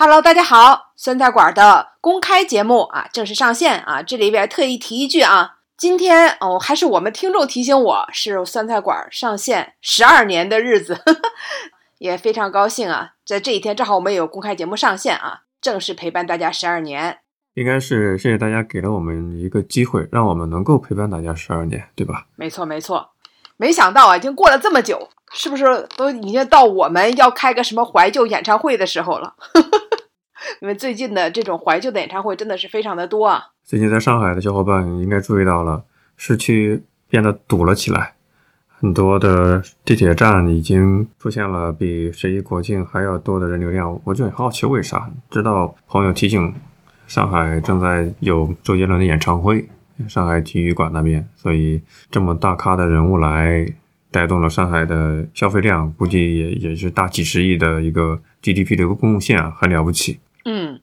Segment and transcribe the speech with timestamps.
[0.00, 4.00] Hello，大家好，酸菜馆的公开节目啊正式上线啊！
[4.00, 11.20] 这里边特意提一句啊，今天哦还是我们听众提醒我是酸菜馆上线十二年的日子，呵 呵
[11.98, 17.18] 也非常高兴啊，在这一天正好我们有公开节目上线啊，正式陪伴大家十二年。
[17.54, 22.26] 应该是谢谢大家给了我们一个机会，让我们能够陪伴大家十二年，对吧？
[22.36, 23.10] 没错没错，
[23.56, 29.34] 没想到啊，已经过了这么久，是不是都已经到我们要开个什么怀旧演唱会的时候了？
[30.60, 33.42] 因为最近的这种怀旧的演唱会真的是非常的多啊。
[33.64, 35.84] 最近在上海的小伙伴应该注意到了，
[36.16, 38.14] 市区变得堵了起来，
[38.68, 44.00] 很多的地铁站已经出现了比十一国庆还要多的人流量。
[44.04, 45.10] 我就很好奇为啥？
[45.30, 46.54] 直到朋友提醒，
[47.06, 49.68] 上海正在有周杰伦的演唱会，
[50.08, 53.66] 上海体育馆那边，所以这么大咖的人物来
[54.10, 60.18] 带动了上海的消费量，估计也也是大几十亿的一个 GDP 的一个贡献啊，很了不起。
[60.44, 60.80] 嗯，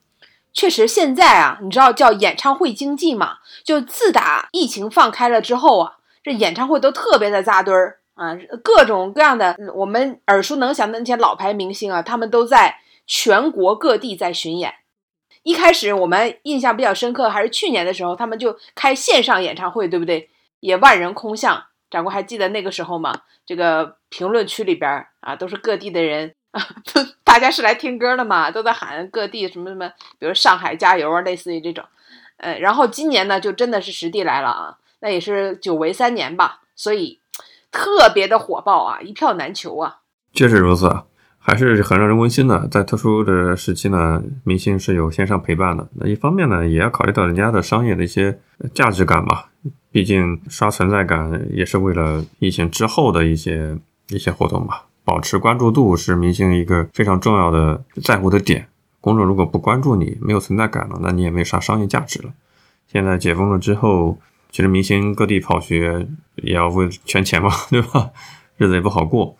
[0.53, 3.39] 确实，现在啊，你知道叫演唱会经济嘛？
[3.63, 14.73] 就自打疫情放开了之后啊，这演唱会都特别的扎堆儿啊，各种各样的我们耳熟能详的那些老牌明星啊，他们都在全国各地在巡演。
[15.43, 20.29] 一开始我们印象比较深刻，还是去年的时候，他们就开线上演唱会，对不对？
[20.59, 21.65] 也万人空巷。
[21.91, 23.13] 长官还记得那个时候吗？
[23.45, 26.33] 这个评论区里边啊，都是各地的人。
[27.23, 31.83] 大家是来听歌的嘛，都在喊各地什么什么，比如上海加油啊，类似于这种。
[32.37, 37.19] 呃，然后今年呢，就真的是实地来了啊，那也是久违三年吧，所以
[37.71, 39.99] 特别的火爆啊，一票难求啊。
[40.33, 41.03] 确实如此，
[41.37, 42.67] 还是很让人温馨的。
[42.67, 45.87] 在特殊的时期呢，明星是有线上陪伴的。
[45.95, 48.39] 那一方面呢，也要考虑到人家的商业的一些
[48.73, 49.49] 价值感吧，
[49.91, 53.77] 毕竟刷存在感也是为了疫情之后的一些
[54.09, 54.85] 一些活动吧。
[55.05, 58.67] 保持关注度是明星一个非常重要的在乎的点。
[58.99, 62.31] 公众如果不关注你，没有存在感了，那你也没啥商业价值了。
[62.91, 64.17] 现在解封了之后，
[64.49, 68.09] 其实明星各地跑学也要为圈钱嘛， 对吧？
[68.57, 69.37] 日子也不好过。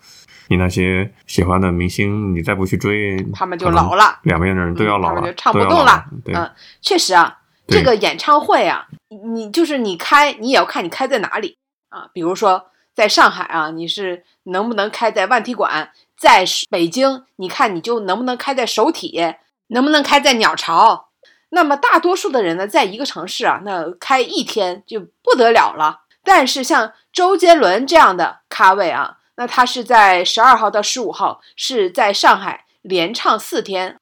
[0.48, 4.20] 你那些喜欢的明星，你再不去追，他们就老了。
[4.22, 6.04] 两边的人都要老了，就唱不动了。
[6.26, 6.48] 嗯，
[6.80, 8.86] 确实啊，这个演唱会啊，
[9.34, 11.56] 你就是你开，你也要看你开在哪里
[11.88, 12.08] 啊。
[12.12, 14.24] 比如说在上海啊，你是。
[14.48, 15.90] 能不能开在万体馆？
[16.16, 19.20] 在北京，你看你就能不能开在首体？
[19.66, 21.08] 能不能开在鸟巢？
[21.48, 26.02] 那么大多数的人呢，在一个城市啊，那开一天就不得了了。
[26.22, 33.98] 但是像周杰伦这样的咖位啊，那他是在十二号到十五号是在上海连唱四天。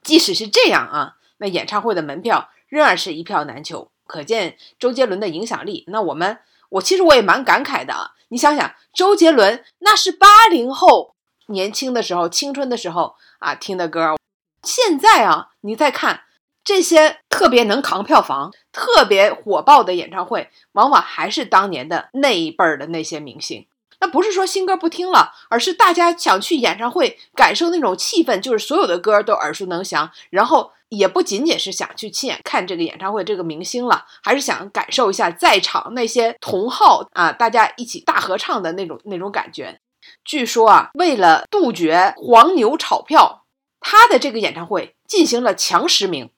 [0.00, 5.82] 即使是这样啊，那演唱会的门票仍然是一票难求，可见周杰伦的影响力。
[5.88, 6.38] 那我们，
[6.68, 8.12] 我其实我也蛮感慨的啊。
[8.28, 11.14] 你想想，周杰伦那是八零后
[11.46, 14.16] 年轻的时候、青春的时候啊听的歌。
[14.62, 16.24] 现在啊，你再看
[16.64, 23.67] 这些特别能扛票房、特别火爆的演唱会，往往还是当年的那一辈儿的那些明星。
[24.00, 30.72] 那不是说新歌不听了，而是大家想去演唱会感受那种气氛，就是所有的歌都耳熟能详，然后。
[30.90, 39.80] 也不仅仅是想去亲眼看这个演唱会这个明星了，还是想感受一下在场那些同好啊，大家一起大合唱的那种那种感觉。
[40.24, 43.44] 据说啊，为了杜绝黄牛炒票，
[43.80, 46.30] 他的这个演唱会进行了强实名，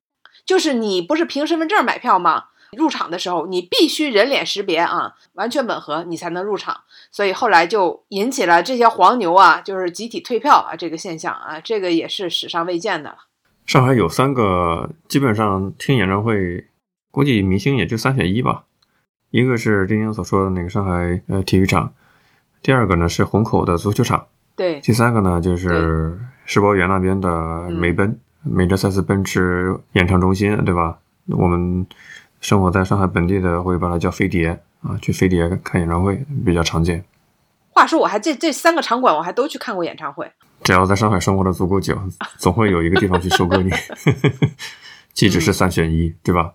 [0.44, 2.46] 就是你不是凭身份证买票吗？
[2.76, 6.80] 入场的时候你必须人脸识别啊，完全吻合你才能入场。
[7.10, 13.16] 所以后来就引起了这些黄牛啊，就是集体退票啊这个现象啊，这个也是史上未见的了。
[13.66, 16.68] 上海有三个，基本上听演唱会，
[17.10, 18.64] 估计明星也就三选一吧。
[19.30, 21.92] 一个是丁丁所说的那个上海呃体育场，
[22.62, 24.26] 第二个呢是虹口的足球场，
[24.56, 30.98] 对，第三个呢就是世博园那边的美奔美德赛斯奔驰演唱中心，对吧？
[31.28, 31.86] 我们
[32.40, 37.04] 生活在上海本地的会把它叫飞碟啊，去飞碟看演唱会比较常见。
[37.70, 40.30] 话说我还这这三个场馆我还都去看过演唱会。
[40.62, 41.96] 只要在上海生活的足够久，
[42.38, 43.70] 总会有一个地方去收割你。
[45.14, 46.52] 岂止是三选一，对吧？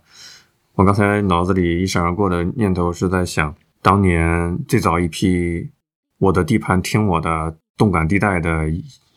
[0.76, 5.72] 我刚才脑子里一闪而过的念头是在想，当年最早一批
[6.18, 8.66] 我的地盘听我的动感地带的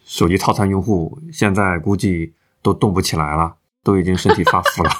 [0.04, 3.56] 手机套餐用户，现在估计都动不起来了，
[3.88, 4.90] 都已经身体发福了，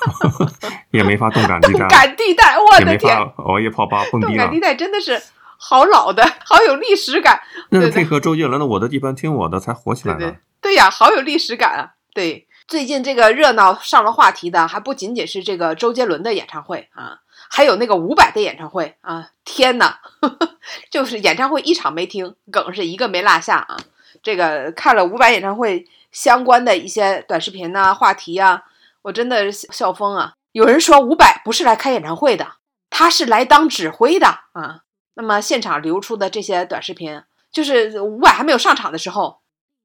[0.93, 1.79] 也没法动感地带。
[1.81, 3.15] 动感地带，我的天！
[3.37, 4.31] 熬夜泡吧蹦迪了。
[4.31, 5.21] 动感地带真的是。
[5.61, 7.43] 好老的，好有历史感。
[7.71, 10.37] 那是配合周杰伦的《我的地盘听我的》才火起来的。
[10.61, 11.91] 对呀，好有历史感啊！
[12.15, 17.19] 对，最近这个热闹上了话题的，还不仅仅是这个周杰伦的演唱会啊，
[17.51, 19.31] 还有那个伍佰的演唱会啊！
[19.45, 19.99] 天哪，
[20.93, 23.77] 就是演唱会一场没听，梗是一个没落下啊！
[24.23, 28.63] 这个看了伍佰演唱会，相关的一些短视频呐、话题呀，
[29.09, 30.35] 我真的笑疯啊！
[30.53, 32.57] 有人说伍佰不是来开演唱会的，
[32.91, 34.83] 他是来当指挥的啊。
[35.15, 39.41] 那么现场流出的这些短视频，就是伍佰还没有上场的时候，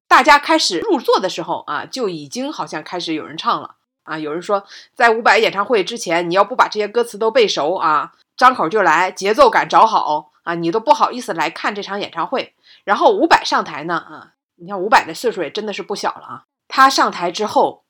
[0.08, 4.18] 大家开始入座的时候啊，就已经好像开始有人唱了啊。
[4.18, 12.54] 有人说，在伍佰演唱会之前，你要不把这些歌词都背熟啊，张口就来，节奏感找好啊，你都不好意思来看这场演唱会。
[12.84, 16.44] 然后伍佰上台呢，啊，你看伍佰的岁数也真的是不小了啊。
[16.68, 17.82] 他上台之后，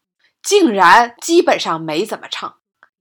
[0.43, 2.55] 竟然基本上没怎么唱，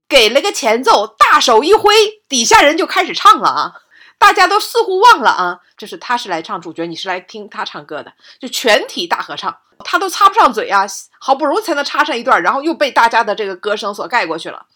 [0.09, 1.93] 给了个前奏，大手一挥，
[2.29, 3.83] 底下人就开始唱了啊。
[4.19, 10.87] 大家都似乎忘了啊，就是他是来唱主角，你是来听他唱歌的，就全体大合唱，他都插不上嘴啊，
[11.19, 14.67] 好不容易才能插上一段，然后又被大家的这个歌声所盖过去了。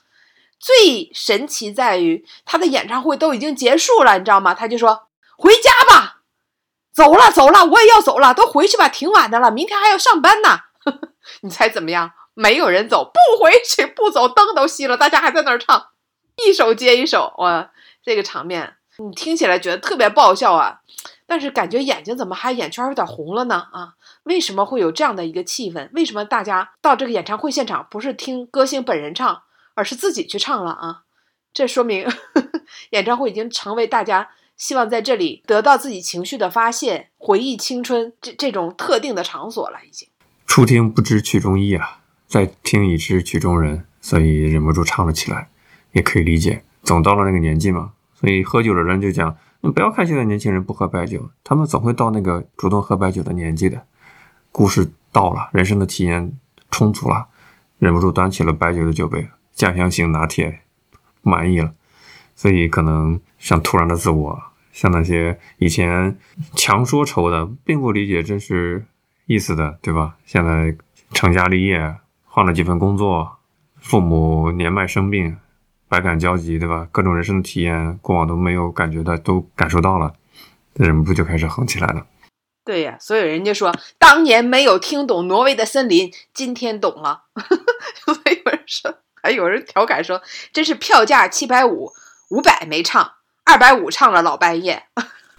[0.59, 4.53] 最神奇在于，他的演唱会都已经结束了，你知道吗？
[4.53, 6.15] 他就说回家吧。
[6.93, 10.61] 走了走了，我也要走了，都回去吧，挺晚的了，明天还要上班呢。
[11.43, 12.11] 你猜怎么样？
[12.37, 15.89] 没有人走，不回去，不走，灯都熄了，大家还在那儿唱，
[16.47, 17.71] 一首接一首，哇，
[18.05, 20.81] 这个场面你听起来觉得特别爆笑啊，
[21.27, 23.67] 但是感觉眼睛怎么还眼圈有点红了呢？
[23.73, 23.95] 啊，
[24.25, 25.89] 为什么会有这样的一个气氛？
[25.95, 29.43] 为什么大家到这个演唱会现场不是听歌星本人唱，
[29.75, 31.03] 而是自己去唱了啊？
[31.55, 32.07] 这说明
[32.93, 34.31] 演唱会已经成为大家。
[34.59, 40.09] 希望在这里得到自己情绪的发泄，回忆青春这这种特定的场所了，已经。
[40.47, 45.49] 初听不知曲中意啊，再听已知曲中人，所以忍不住唱了起来，
[45.93, 46.63] 也可以理解。
[46.83, 53.87] 总到了那个年纪嘛，所以喝酒的人就讲：你不要看现在年轻人不喝白酒，他们总会到那个主动喝白酒的年纪的。
[54.53, 56.33] 故事到了，人生的体验
[56.71, 57.27] 充足了，
[57.79, 60.61] 忍不住端起了白酒的酒杯，酱香型拿铁，
[61.23, 61.75] 满意了。
[62.35, 64.43] 所以可能像突然的自我，
[64.73, 66.17] 像那些以前
[66.55, 68.87] 强说愁的，并不理解真实
[69.27, 70.17] 意思的，对吧？
[70.25, 70.77] 现在
[71.13, 71.97] 成家立业，
[72.37, 73.39] 换了几份工作，
[73.81, 75.39] 父母年迈生病，
[75.89, 76.87] 百感交集，对吧？
[76.93, 80.13] 各种人生的体验，过往都没有感觉的，都感受到了，
[80.75, 82.05] 忍不住就开始横起来了。
[82.63, 87.23] 对呀，所以人家说，当年没有听懂挪威的森林，今天懂了。
[88.05, 90.21] 所以有人说，还有人调侃说，
[90.53, 91.91] 真是票价七百五。
[92.29, 93.13] 五百没唱，
[93.47, 94.83] 二百五唱了老半夜，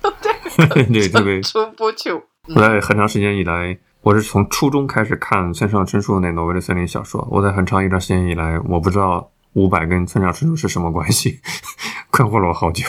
[0.02, 2.12] 对 对对， 出不去。
[2.12, 7.28] 我在很长时间以来，我是从初中开始看村上春树那《挪威的森林》小说。
[7.32, 11.42] 我在很长一段时间以来，我不知道伍佰跟村上春树是什么关系，
[12.12, 12.86] 困惑了我好久。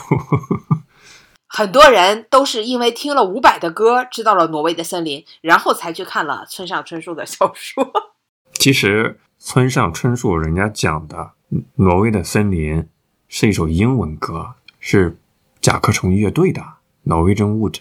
[1.46, 7.90] 很多人都是因为听了伍佰的歌，知道了《挪威的森林》，然后才去看了村上春树的小说。
[8.54, 11.32] 其实村上春树人家讲的
[11.76, 12.82] 《挪威的森林》。
[13.30, 15.18] 是一首英文歌，是
[15.60, 16.62] 甲壳虫乐队的
[17.04, 17.72] 《Norwegian Wood》。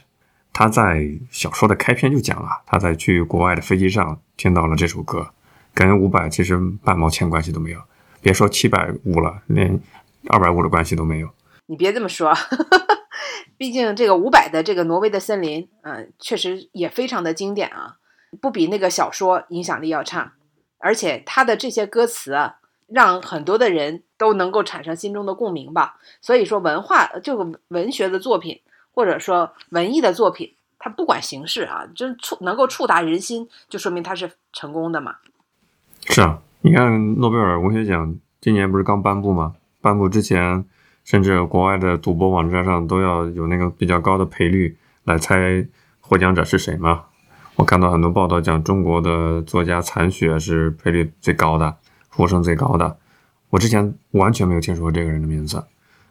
[0.60, 5.30] 他在小说的开篇就讲了，他在去国外的飞机上听到了这首歌，
[5.72, 7.80] 跟伍佰其实半毛钱关系都没有。
[8.24, 9.80] 别说七百五了，连
[10.30, 11.30] 二百五的关系都没有。
[11.68, 12.34] 你别这么说，
[13.56, 17.98] 毕竟这个伍佰的这个《挪威的森林》，嗯，确实也非常的经典啊，
[18.42, 20.34] 不比那个小说影响力要差。
[20.80, 22.56] 而且他的这些歌词啊。
[22.90, 25.98] 让很多的人都能够产生心中的共鸣吧。
[26.22, 28.62] 所以说，文化这个文学的作品，
[28.98, 35.18] 或者说文艺的作品，它不管形式啊，真触能够触达人心，就说明它是成功的嘛。
[36.10, 39.54] 是啊，你看诺贝尔文学奖今年不是刚颁布吗？
[39.82, 40.66] 颁布之前，
[41.06, 45.64] 甚至国外的赌博网站上都要有那个比较高的赔率来猜
[46.02, 47.04] 获奖者是谁嘛。
[47.58, 51.78] 我看到很多报道讲，中国的作家残雪是赔率最高的。
[52.10, 52.98] 呼声最高的，
[53.52, 55.64] 我之前完全没有听说过这个人的名字，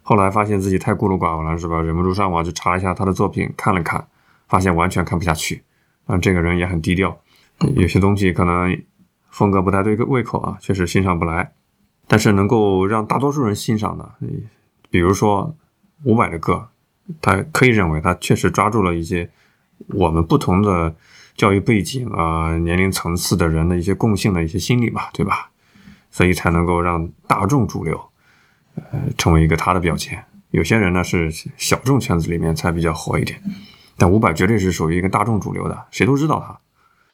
[0.08, 1.82] 后来发现自己太孤陋寡闻了，是吧？
[1.82, 4.06] 忍不住上网去查一下他的作品，看了看，
[4.46, 5.64] 发现完全看不下去。
[6.04, 7.18] 啊，这个人也很低调，
[7.74, 8.80] 有些东西可能
[9.30, 11.52] 风格不太对胃口啊，确实欣赏不来。
[12.06, 14.08] 但是能够让大多数人欣赏的，
[14.90, 15.56] 比如说
[16.04, 16.68] 伍佰的歌，
[17.20, 19.28] 他可以认为他确实抓住了一些
[19.88, 20.94] 我们不同的
[21.34, 25.50] 教育背景啊、年龄层次的人的一些共性的一些心理吧，对吧？
[26.12, 28.00] 所以才能够让大众主流，
[28.92, 30.24] 呃，成为一个他的标签。
[30.50, 33.42] 有些人呢是小众圈子里面才比较火一点，
[33.98, 36.60] 但伍佰绝对是属于一个大众主流的，谁都知道他。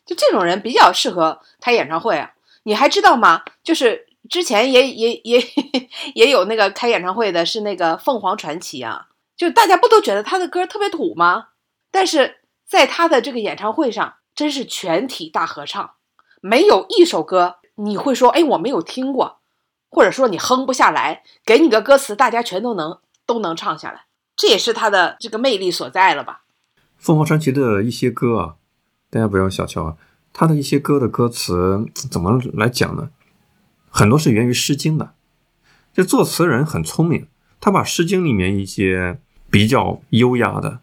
[0.05, 2.33] 就这种人比较适合开演唱会啊！
[2.65, 3.43] 你还知道吗？
[3.63, 5.41] 就是之前也也也
[6.15, 9.09] 也有那个开演唱会的，是那个凤凰传奇啊。
[9.37, 11.47] 就大家不都觉得他的歌特别土吗？
[11.91, 15.93] 但是在他的这个演唱会上，真是全体大合唱，
[16.41, 17.57] 没有一首歌。
[17.77, 19.41] 你会说，哎，我没有听过，
[19.93, 26.45] 或者说你哼不下来，给你个歌词，大家全都能都能唱下来，这也是他的这个魅力所在了吧？
[26.97, 28.57] 凤凰传奇的一些歌啊，
[29.11, 29.97] 大家不要小瞧啊，
[30.33, 33.11] 他的一些歌的歌词怎么来讲呢？
[33.91, 35.13] 很多是源于《诗经》的。
[35.93, 37.29] 这作词人很聪明，
[37.61, 39.21] 他把《诗经》里面一些
[39.51, 40.81] 比较优雅的，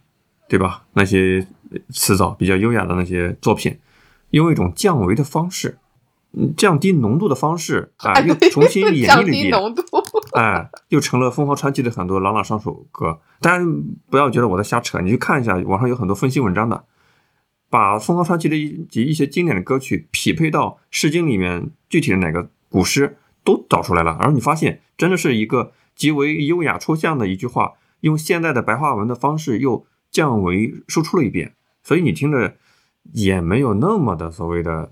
[0.47, 0.83] 对吧？
[0.93, 1.47] 那些
[1.89, 3.79] 词藻比较优雅的那些作品，
[4.29, 5.79] 用一种降维的方式，
[6.55, 9.53] 降低浓度的方式啊，又重新演绎了一遍。
[10.33, 13.19] 哎，又成了《凤凰传奇》的很多朗朗上口歌。
[13.39, 16.85] 当然不要觉得我在瞎扯，你去看一下，网上有很多分析文章的，
[17.69, 23.17] 把《凤凰传奇》的一及一些经典的歌曲匹配到《诗经》里面具体的哪个古诗。
[23.41, 27.71] 都找出来了，然后你发现真的是一个极为优雅抽象的一句话，
[28.01, 32.57] 用现代的白话文的方式又降维输出了一遍，所以你听着
[33.13, 34.91] 也没有那么的所谓的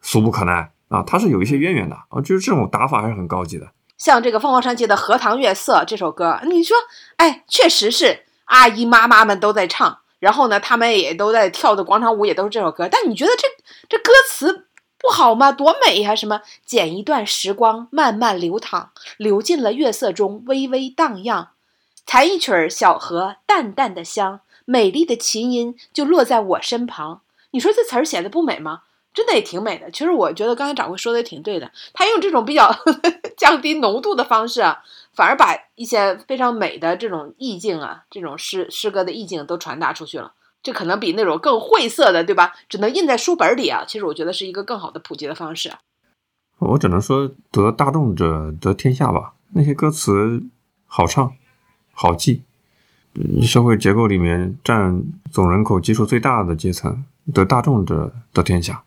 [0.00, 3.68] 俗不可耐啊，它是有一些渊源的啊，就是这种打法还是很高级的。
[3.96, 6.76] 像这个凤凰传奇的《荷塘月色》这首歌，你说，
[7.16, 13.48] 哎，确实是阿姨妈妈们都在唱，然后呢，他们也都在跳的广场舞，也都是这首歌，但你觉得这
[13.88, 14.66] 这歌词？
[15.00, 15.52] 不好吗？
[15.52, 16.12] 多美呀！
[16.12, 21.50] 什么剪一段时光，慢慢流淌，流进了月色中，微微荡漾。
[22.04, 27.20] 弹一曲小河，淡淡的香，美丽的琴音就落在我身旁。
[27.52, 28.80] 你说这词儿写的不美吗？
[29.18, 29.90] 真的也挺美的。
[29.90, 32.72] 其实我觉得刚才掌柜说的也挺对的，他用这种比较
[33.36, 34.80] 降低浓度的方式啊，
[35.12, 40.34] 反而把一些非常美的这种意境啊，这种诗诗歌的意境都传达出去了。
[40.62, 42.52] 这可能比那种更晦涩的，对吧？
[42.68, 43.84] 只能印在书本里啊。
[43.88, 45.72] 其实我觉得是一个更好的普及的方式。
[46.60, 49.34] 我只能说得大众者得天下吧。
[49.54, 50.44] 那些歌词
[50.86, 51.32] 好唱、
[51.92, 52.42] 好记，
[53.42, 58.84] 社会结构里面占总人口基数最大的阶层，得大众者得天下。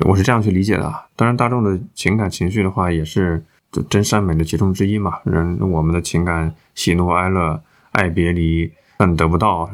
[0.00, 0.82] 我是这样去理解的。
[1.14, 3.44] 当然，大众的情感情绪的话，也是
[3.88, 5.20] 真善美的其中之一嘛。
[5.24, 7.62] 人我们的情感喜怒哀乐、
[7.92, 9.70] 爱别离，恨得不到。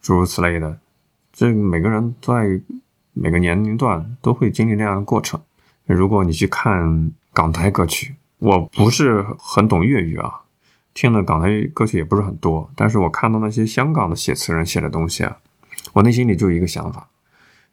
[0.00, 0.78] 诸如此类的，
[1.32, 2.60] 这每个人在
[3.12, 5.40] 每个年龄段都会经历那样的过程。
[5.86, 10.40] 如果你去看港台歌曲，我不是很懂粤语啊，
[10.94, 12.68] 听的港台歌曲也不是很多。
[12.74, 15.36] 但是我看到那些香港的写词人写的东西啊，
[15.92, 17.08] 我内心里就有一个想法：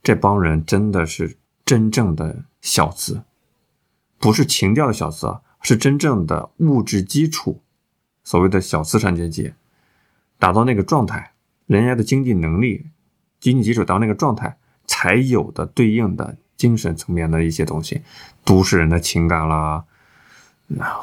[0.03, 1.35] 这帮人真的是
[1.69, 3.21] 真正的小资，
[4.17, 7.61] 不是情调的小资啊，是真正的物质基础，
[8.23, 9.53] 所谓的小资产阶级，
[10.39, 11.33] 达到那个状态。
[11.67, 12.87] 人家的经济能力、
[13.39, 14.57] 经济基础达到那个状态，
[14.87, 18.01] 才有的对应的精神层面的一些东西，
[18.43, 19.85] 都市人的情感啦，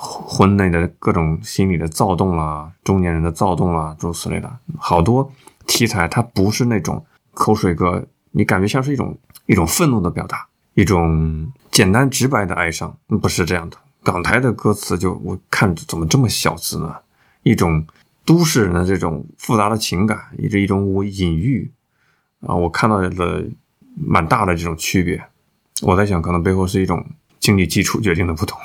[0.01, 5.31] 婚内的各种心理的躁动啦，中年人的躁动啦，诸如此类的，好多
[5.65, 13.77] 题材，它不是那种口水歌，你感觉像是一种一种愤怒的表达，一种简单直白的哀伤，不是这样的。
[14.05, 16.95] 港台的歌词就我看怎么这么小资呢？
[17.43, 17.85] 一种。
[18.27, 21.71] 都市人的这种复杂的情感，以及一种我隐喻
[22.41, 23.45] 啊，我看到了
[23.95, 25.25] 蛮大的这种区别。
[25.83, 27.07] 我在想，可能背后是一种
[27.39, 28.59] 经济基础决定的不同。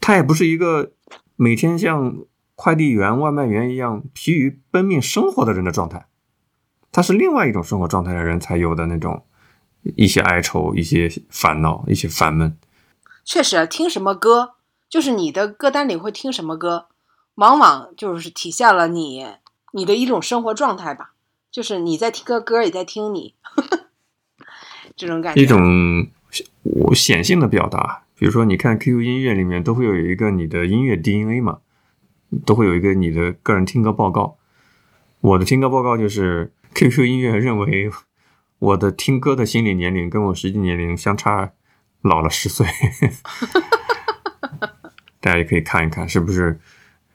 [0.00, 0.90] 他也不是一个
[1.36, 2.16] 每天像
[2.56, 6.06] 快递员、外卖员一样疲于奔命生活的人的状态，
[6.90, 9.22] 他是另外一种生活状态的人才有的那种
[9.96, 12.56] 一些哀愁、一些烦恼、一些烦闷。
[13.24, 14.54] 确实，听什么歌，
[14.88, 16.86] 就是你的歌单里会听什么歌。
[17.34, 19.24] 往往就是体现了你
[19.72, 21.12] 你的一种生活状态吧，
[21.52, 23.34] 就是你在听个歌，也在听你
[24.96, 25.40] 这种感觉。
[25.40, 26.08] 一种
[26.62, 31.58] 我显性的表达，比如说你看 QQ 音乐里面都会有一个你的音乐 DNA 嘛，
[32.44, 34.36] 都会有一个你的个人听歌报告。
[35.20, 37.90] 我的听歌报告就是 QQ 音乐认为
[38.58, 41.52] 我的听歌的心理年龄跟我实际年龄相差
[42.02, 42.66] 老了十岁，
[45.20, 46.60] 大家也可以看一看是不是。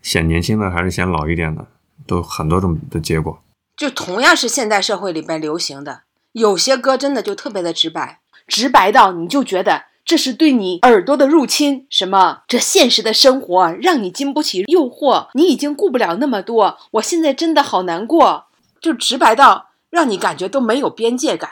[0.01, 1.65] 显年轻的还是显老一点的，
[2.05, 3.41] 都很多种的结果。
[3.77, 6.01] 就同样是现代社会里边流行的，
[6.33, 11.88] 有些歌真的就特别的直白，直白到你就觉得这是对你耳朵的入侵。
[11.89, 12.41] 什么？
[12.50, 16.77] 这现实的生活让你经不起诱惑，你已经顾不了那么多。
[16.91, 18.47] 我现在真的好难过，
[18.81, 21.51] 就直白到让你感觉都没有边界感，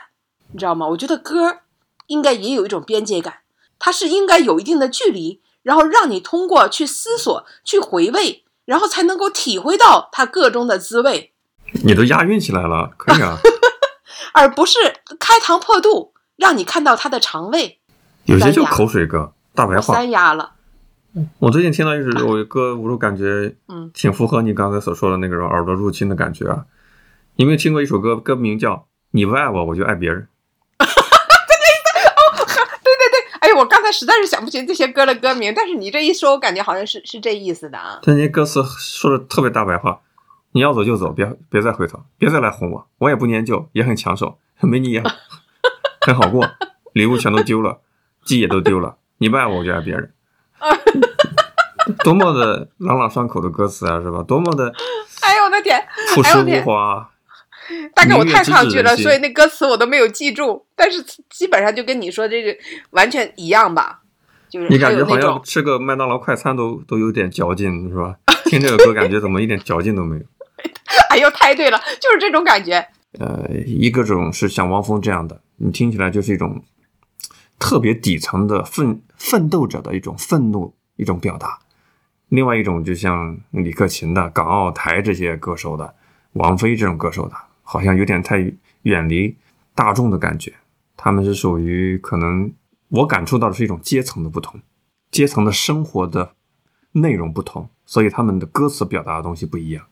[0.50, 0.88] 你知道吗？
[0.88, 1.58] 我觉得歌
[2.08, 3.42] 应该也有一种边界感，
[3.78, 5.40] 它是应该有一定的距离。
[5.62, 11.32] 然后让你通过去思索、去回味，然后才能够体会到它个中的滋味。
[11.84, 13.38] 你都押韵起来了，可以啊。
[14.34, 14.80] 而不是
[15.20, 17.78] 开膛破肚，让你看到它的肠胃。
[18.24, 19.94] 有些就口水歌，大白话。
[19.94, 20.54] 三押了。
[21.38, 26.64] 我最近听到一首歌，我就感觉嗯，挺符合你刚才所说的那个耳朵入侵的感觉啊。
[27.36, 28.16] 有没有听过一首歌？
[28.16, 28.74] 歌名叫
[29.12, 30.28] 《你不爱我，我就爱别人》。
[30.84, 30.86] 对
[32.84, 37.98] 对对，哎呦我刚才实在是想不起这些歌的歌名，但是你这一说，我感觉好像是是这意思的啊。
[38.02, 40.00] 这些歌词说的特别大白话，
[40.52, 45.02] 你要走就走，别别再回头，别再来哄我，我也不念旧，也很抢手，没你也
[46.02, 46.48] 很好过。
[46.92, 47.80] 礼物全都丢了，
[48.24, 48.98] 记忆都丢了。
[49.18, 50.12] 你不爱我，我就爱别人。
[52.04, 54.22] 多么的朗朗上口的歌词啊，是吧？
[54.22, 54.72] 多么的，
[55.22, 55.82] 哎呦我的天，
[56.14, 57.08] 朴实无华。
[57.94, 60.66] 大概我太抗拒了，所以那歌词我都没有记住。
[60.74, 62.56] 但是基本上就跟你说这个
[62.90, 64.00] 完全一样吧，
[64.48, 68.16] 就是你感觉好像吃个麦当劳快餐都都有点嚼劲，是吧？
[68.46, 70.22] 听这个歌感觉怎么一点嚼劲都没有？
[71.10, 72.86] 哎呦，太对了，就是这种感觉。
[73.18, 76.64] 呃，一个种是像汪峰这样的，你听起来就是一种
[77.58, 81.60] 特别底层的奋奋斗者的一种愤怒一种表达；
[82.28, 85.94] 另外一种就像李克勤的、港澳台这些歌手的、
[86.32, 87.34] 王菲这种歌手的。
[87.62, 88.52] 好像有点太
[88.82, 89.36] 远离
[89.74, 90.54] 大众的感觉，
[90.96, 92.52] 他们是属于可能
[92.88, 94.60] 我感触到的是一种阶层的不同，
[95.10, 96.34] 阶层的生活的
[96.92, 99.86] 内容不同，所以他们的歌词表达的东西不一样。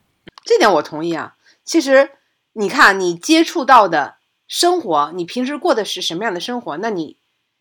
[0.45, 1.37] 这点我同意啊。
[1.65, 2.11] 其实
[2.53, 4.17] 你看，你接触到的
[4.49, 6.77] 生活，你平时过的是什么样的生活？
[6.79, 7.17] 那你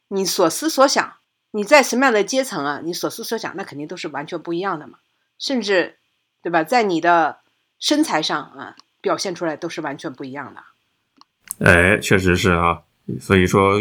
[0.07, 1.13] 你所思所想，
[1.51, 2.81] 你在什么样的阶层啊？
[2.83, 4.97] 你所思所想，那肯定都是完全不一样的嘛。
[5.37, 5.97] 甚至
[6.41, 7.39] 对吧，在你的
[7.77, 8.75] 身材上啊。
[9.01, 10.61] 表现出来都是完全不一样的，
[11.65, 12.81] 哎，确实是啊，
[13.19, 13.79] 所以说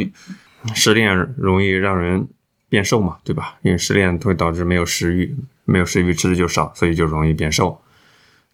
[0.74, 2.28] 失恋容易让人
[2.68, 3.56] 变瘦嘛，对吧？
[3.62, 7.80] 因为失恋会导致没有食欲，没有食欲吃的就少，所以就容易变瘦。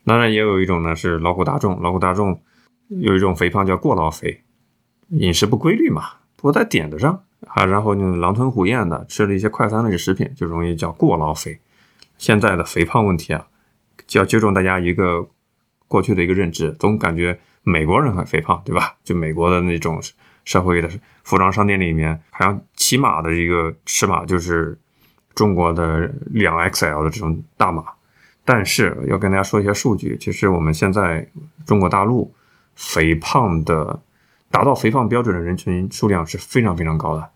[0.06, 2.40] 当然，也有一种呢是劳苦大众，劳苦大众
[2.88, 4.42] 有一种肥胖叫过劳肥，
[5.10, 6.02] 饮食不规律嘛，
[6.36, 11.60] 不在点子上啊，然后呢狼吞虎咽的吃了一些快餐类的食品，就容易叫过劳肥。
[12.16, 13.48] 现在的肥胖问题啊，
[14.06, 15.28] 就要纠正大家一个。
[15.94, 18.96] 过去的一个认知，总感觉美国人很肥胖，对吧？
[19.04, 20.02] 就美国的那种
[20.44, 20.90] 社会的
[21.22, 24.76] 服装商店里面，好像起码的一个尺码就是
[25.36, 27.84] 中国的两 XL 的这种大码。
[28.44, 31.24] 但是要跟大家说一些数据，其实我们现在
[31.64, 32.34] 中国大陆
[32.74, 34.02] 肥胖的
[34.50, 37.30] 达到肥胖标准的人群数量是非常非常高的。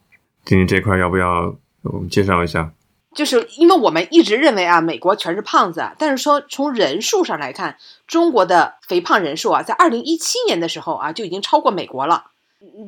[0.44, 2.72] 今天这块要不要我们介绍一下？
[3.14, 12.30] 就是因为我们一直认为啊，美国全是胖子，但是说从人数上来看，中国的肥胖人数啊，在二零一七年的时候啊，就已经超过美国了。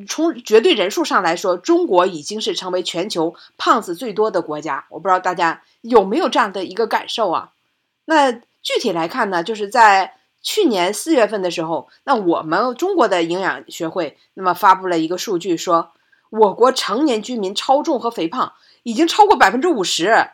[0.09, 4.87] 从绝对人数上来说，中国已经是成为全球胖子最多的国家。
[4.91, 7.53] 我不知道大家有没有这样的一个感受啊？
[8.05, 15.93] 那具体来看呢，就是在去年四月份的时候，那我们中国的营养学会那么发布了一个数据，说
[16.31, 18.53] 我国成年居民超重和肥胖。
[18.83, 20.31] 已经超过百分之五十，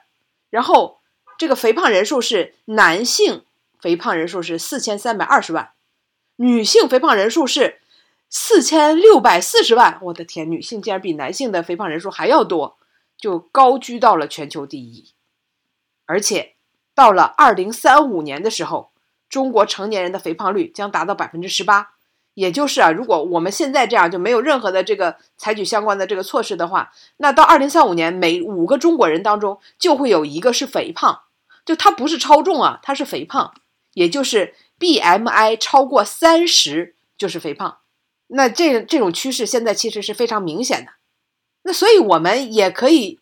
[0.50, 1.00] 然后
[1.38, 3.44] 这个肥胖人数是男性
[3.80, 5.72] 肥胖人数是四千三百二十万，
[6.36, 7.80] 女性肥胖人数是
[8.30, 9.98] 四千六百四十万。
[10.02, 12.78] 我的天，女性竟然比男性的肥胖人数还要多，
[13.18, 15.12] 就高居到了全球第一。
[16.06, 16.54] 而且
[16.94, 18.92] 到了二零三五年的时候，
[19.28, 21.95] 中国成年人的肥胖率将达到百分之十八。
[22.36, 31.22] 也就是啊，如果我们现在这样就没有任何的这个采取相关的这个措施的话，那到二零三五年，每五个中国人当中就会有一个是肥胖，
[31.64, 33.54] 就他不是超重啊，他是肥胖，
[33.94, 37.78] 也就是 BMI 超过三十就是肥胖。
[38.26, 40.92] 那这这种趋势现在其实是非常明显的。
[41.62, 43.18] 那所以我们也可以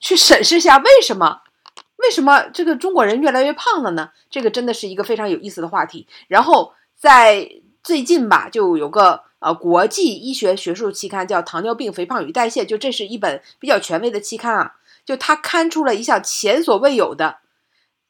[0.00, 1.42] 去审视一下，为什么
[1.98, 4.10] 为什么这个中国人越来越胖了呢？
[4.28, 6.08] 这个真的是一个非常有意思的话题。
[6.26, 7.48] 然后在
[7.86, 14.74] 最近吧，就有个呃国际医学学术期刊叫《糖尿病、肥胖与代谢》，就这是一本比较权威的期刊啊。
[15.04, 17.36] 就它刊出了一项前所未有的，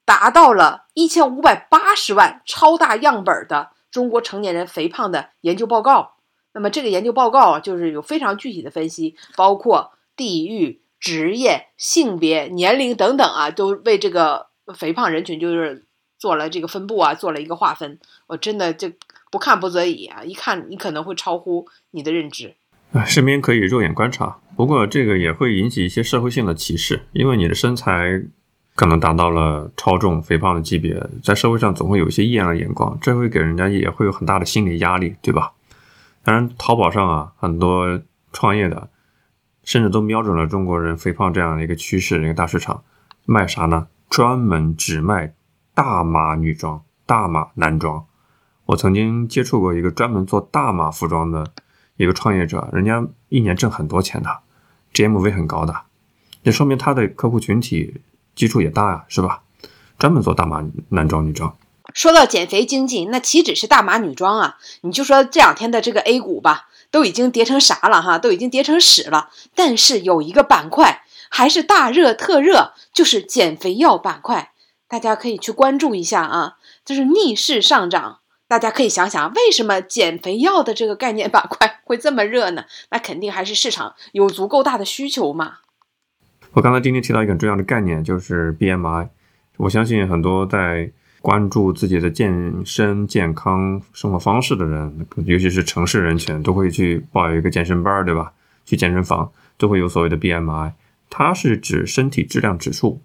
[0.06, 6.14] 达到了一千五百八十万超大样本的中国成年人肥胖的研究报告。
[6.54, 15.84] 那么这个研究报告啊就是有非常具体的分析，包括地域、职业、性别、年龄等等啊，都为这个肥胖人群就是
[16.18, 18.00] 做了这个分布啊，做了一个划分。
[18.28, 18.90] 我真的就。
[19.30, 20.22] 不看不则已啊！
[20.24, 22.56] 一看你可能会超乎你的认知。
[22.92, 28.22] 啊，身边可以肉眼观察，不过这个也会引起一些社会性的歧视，因为你的身材
[28.74, 35.52] 可能达到了超重、肥胖的级别，在社会上总会有一些异样的眼光，这会给人家也会有很大的心理压力，对吧？
[36.22, 38.00] 当然，淘宝上啊，很多
[38.32, 38.88] 创业的
[39.64, 42.84] 甚至都瞄准了中国人肥胖这样的一个趋势，一个大市场，
[43.24, 43.88] 卖啥呢？
[44.08, 45.34] 专门只卖
[45.74, 48.06] 大码女装、大码男装。
[48.66, 51.52] 我曾经接触过一个专门做大码服装的
[51.96, 54.40] 一个创业者，人家一年挣很多钱的
[54.92, 55.82] ，GMV 很高的，
[56.42, 58.00] 这说明他的客户群体
[58.34, 59.42] 基础也大呀，是吧？
[59.98, 61.56] 专门做大码男装、女装。
[61.94, 64.58] 说到减肥经济，那岂止是大码女装啊？
[64.80, 68.18] 你就说这两天的这个 A 股吧，都已经跌成啥了哈？
[68.18, 69.30] 都已经跌成屎了。
[69.54, 74.52] 但是有一个板块还是大热特热，就是减肥药板块，
[74.88, 78.18] 大家可以去关注一下啊，就是逆势上涨。
[78.48, 82.64] 大家可以想想，为什么减肥药的这个概念 板块会这么热呢？
[82.90, 85.58] 那肯定还是市场有足够大的需求嘛。
[86.52, 89.08] 我刚才丁丁提到一个很重要的概念，就是 BMI。
[89.58, 98.32] 我相信很多在关注自己的健身、健康生活方式的人，尤其是城市人群，都会去报一个健身班，对吧？
[98.64, 100.72] 去健身房都会有所谓的 BMI，
[101.10, 103.00] 它是指身体质量指数，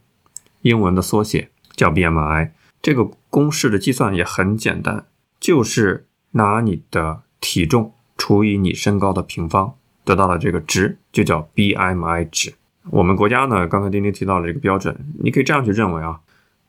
[0.61, 2.51] 英文的缩写叫 BMI。
[2.81, 5.05] 这个公式的计算也很简单，
[5.41, 9.73] 就是拿你的体重除以你身高的平方，
[10.05, 12.53] 得到了这个值，就叫 BMI 值。
[12.91, 16.21] 我们国家呢，刚才丁丁提到了这个标准，你可以这样去认为啊。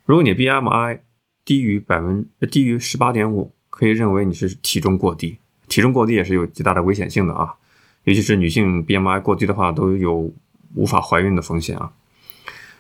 [0.07, 1.01] 如果你 BMI
[1.45, 5.39] 低于百分低于十八点五，可以认为你是体重过低。
[5.69, 7.55] 体重过低也是有极大的危险性的啊，
[8.05, 10.33] 尤其是女性 BMI 过低的话，都有
[10.75, 11.93] 无法怀孕的风险啊。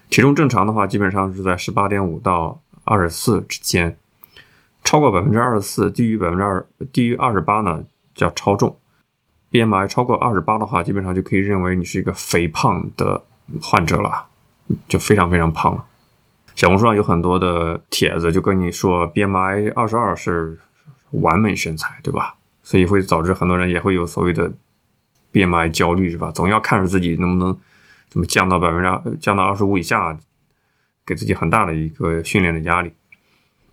[0.08, 3.96] 体重正常的话，基本上是在十八点五到二十四之间，
[4.84, 8.76] 超过百分之二十四，低于百分之二，低于二十八呢叫超重。
[9.50, 13.22] BMI 超过二十八的话，基本上就可以认为你是一个肥胖的
[13.60, 14.26] 患者了，
[14.88, 15.84] 就非常非常胖了。
[16.54, 20.58] 小红书上有很多的帖子，就跟你说 BMI 二十二是
[21.10, 22.34] 完美身材，对吧？
[22.62, 24.52] 所以会导致很多人也会有所谓的
[25.32, 26.30] BMI 焦虑，是吧？
[26.30, 27.58] 总要看着自己能不能
[28.08, 30.18] 怎么降到百分之二降到二十五以下，
[31.04, 32.92] 给自己很大的一个训练的压力。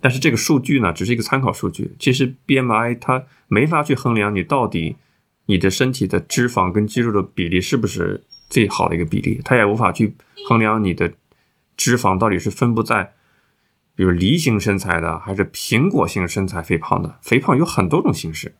[0.02, 1.96] 但是这个数据呢，只是一个参考数据。
[2.00, 4.96] 其实 BMI 它没法去衡量你到底
[5.46, 10.16] 你的身体的脂肪跟肌肉的比例是不是最好的一个比例，它也无法去
[10.48, 11.12] 衡量你的。
[11.82, 13.14] 脂肪到底是分布在，
[13.96, 17.18] 比如梨形身材的，还是苹果型身材肥胖的？
[17.22, 18.54] 肥胖有很多种形式，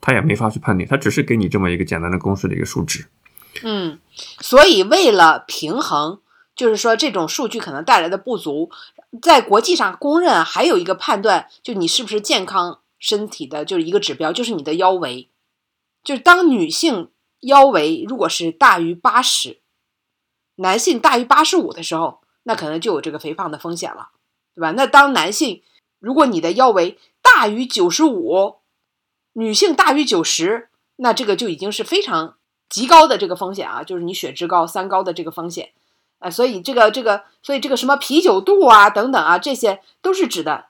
[0.00, 3.06] 它也没法去判定，它只是给你这么一个简单的公式的一个数值。
[3.62, 4.00] 嗯，
[4.40, 6.18] 所以为了平衡，
[6.54, 8.70] 就是说这种数据可能带来的不足，
[9.22, 15.28] 在国际上公认还有一个判断，就你是不是健康身体的，就是一个指标，就是你的腰围，
[16.02, 19.60] 就是当女性腰围如果是大于八十，
[20.56, 22.20] 男性大于八十五的时候。
[22.46, 24.10] 那可能就有这个肥胖的风险了，
[24.54, 24.72] 对吧？
[24.72, 25.62] 那当男性，
[25.98, 28.56] 如果你的腰围大于九十五，
[29.32, 32.36] 女性大于九十，那这个就已经是非常
[32.68, 35.72] 极高的这个风险啊，就是你血脂高、三高的这个风险
[36.18, 36.30] 啊。
[36.30, 40.66] 所以这个这个，所以这个什么啤酒肚啊等等啊，这些都是指的，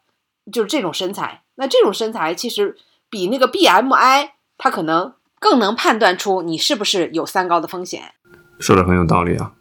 [0.52, 1.42] 就是这种身材。
[1.56, 2.76] 那这种身材其实
[3.08, 8.12] 比那个 BMI 它可能更能判断出你是不是有三高的风险。
[8.58, 9.52] 说的很有道理啊，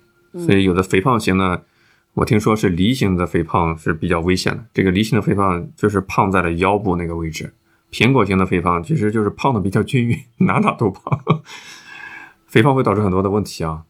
[0.45, 1.61] 所以有的肥胖型呢。
[2.15, 4.63] 我听说是梨形的肥胖是比较危险的。
[4.71, 7.51] 这个梨形的肥胖就是胖在了腰部那个位置，
[7.91, 10.15] 苹果型的肥胖其实就是胖的比较均匀，
[10.45, 11.19] 哪哪都胖。
[12.45, 13.81] 肥胖会导致很多的问题啊，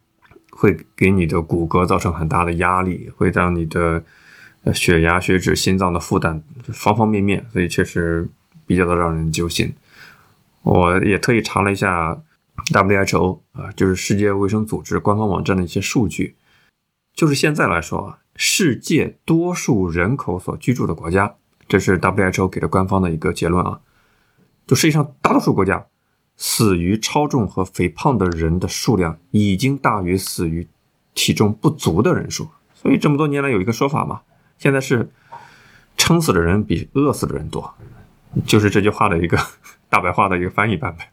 [0.64, 4.02] 会给你的骨骼造成很大的压力，会让你的
[4.74, 8.26] 血压、血脂、心脏的负担方方面面，所以确实
[8.66, 9.74] 比较的让人揪心。
[10.62, 12.18] 我也特意查了一下
[12.72, 16.38] WHO 啊，就是世界卫生组织官方网站的一些数据。
[17.14, 21.36] 就是现在来说啊，世界多数人口所居住的国家，
[21.68, 23.82] 这是 WHO 给的官方的一个结论啊。
[24.66, 25.86] 就世界上大多数国家，
[26.36, 30.68] 死于超重和肥胖的人的数量已经大于死于
[31.14, 32.50] 体重不足的人数。
[32.74, 34.22] 所以这么多年来有一个说法嘛，
[34.58, 35.12] 现在是
[35.98, 37.74] 撑死的人比饿死的人多，
[38.46, 39.38] 就是这句话的一个
[39.90, 41.08] 大白话的一个翻译版本。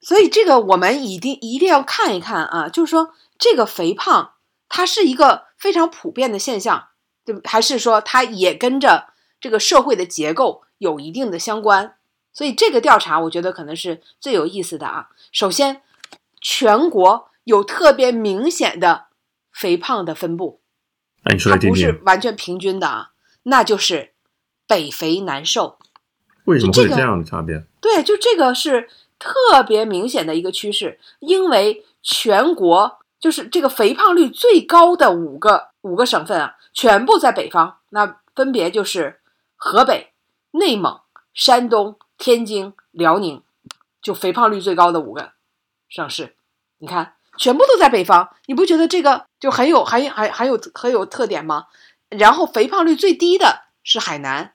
[0.00, 4.32] 所以这个我们一定一定要看一看啊，就是说这个肥胖。
[4.66, 6.88] 它是一个非常普遍的现象，
[7.24, 7.38] 对？
[7.44, 11.94] 还是说它也跟着这个社会的结构有一定的相关？
[12.34, 15.08] 所以这个调查我觉得可能是最有意思的啊。
[15.32, 15.80] 首先，
[16.42, 19.06] 全国有特别明显的
[19.50, 20.60] 肥胖的分布，
[21.24, 23.12] 它不是完全平均的啊，
[23.44, 24.12] 那就是
[24.66, 25.78] 北肥南瘦。
[26.44, 27.64] 为什么会这样的差别？
[27.80, 32.98] 对，就这个是特别明显的一个趋势，因为全国。
[33.20, 39.22] 就是这个肥胖率最高的五个五个省份啊，全部在北方，那分别就是
[39.56, 40.12] 河北、
[40.50, 41.00] 内蒙、
[41.32, 43.42] 山东、天津、辽宁，
[44.00, 45.32] 就肥胖率最高的五个
[45.88, 46.36] 省市。
[46.78, 51.66] 你看，全部都在北方，你不觉得这个就很有、很、很、很有、很有特点吗？
[52.08, 54.54] 然后肥胖率最低的是海南，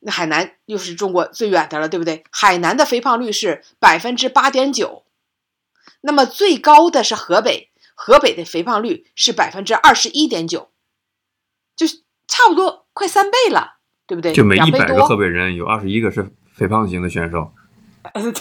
[0.00, 2.24] 那海南又是中国最远的了，对不对？
[2.30, 5.04] 海南的肥胖率是百分之八点九，
[6.00, 7.70] 那么最高的是河北。
[8.00, 10.70] 河北的肥胖率是百分之二十一点九，
[11.74, 14.32] 就是差不多快三倍了，对不对？
[14.32, 17.52] 就每一百个河北人有二十一个是肥胖型的选手，
[18.02, 18.32] 对，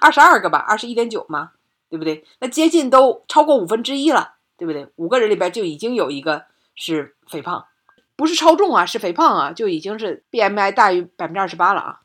[0.00, 1.50] 二十二个吧，二十一点九嘛，
[1.90, 2.24] 对不对？
[2.38, 4.86] 那接近都超过五分之一了，对不对？
[4.94, 6.44] 五个人里边就已经有一个
[6.76, 7.66] 是肥胖，
[8.14, 12.00] 不是超重啊，是肥胖啊，就已经是 BMI 大于百分之二十八了啊。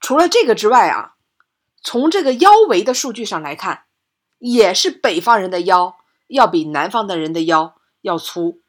[0.00, 1.14] 除了这个之外啊，
[1.82, 3.86] 从这个腰围的数据上来看，
[4.38, 5.96] 也是北方人的腰
[6.28, 8.60] 要比南方的人的腰要粗。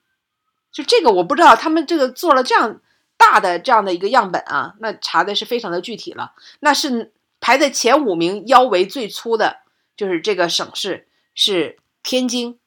[0.71, 2.81] 就这个我不知道，他们这个做了这样
[3.19, 6.33] 大的这样的一个样本啊，那查的是非常的具体了。
[6.61, 9.57] 那是排在前五名腰围最粗的，
[9.97, 12.57] 就是这个省市是天津。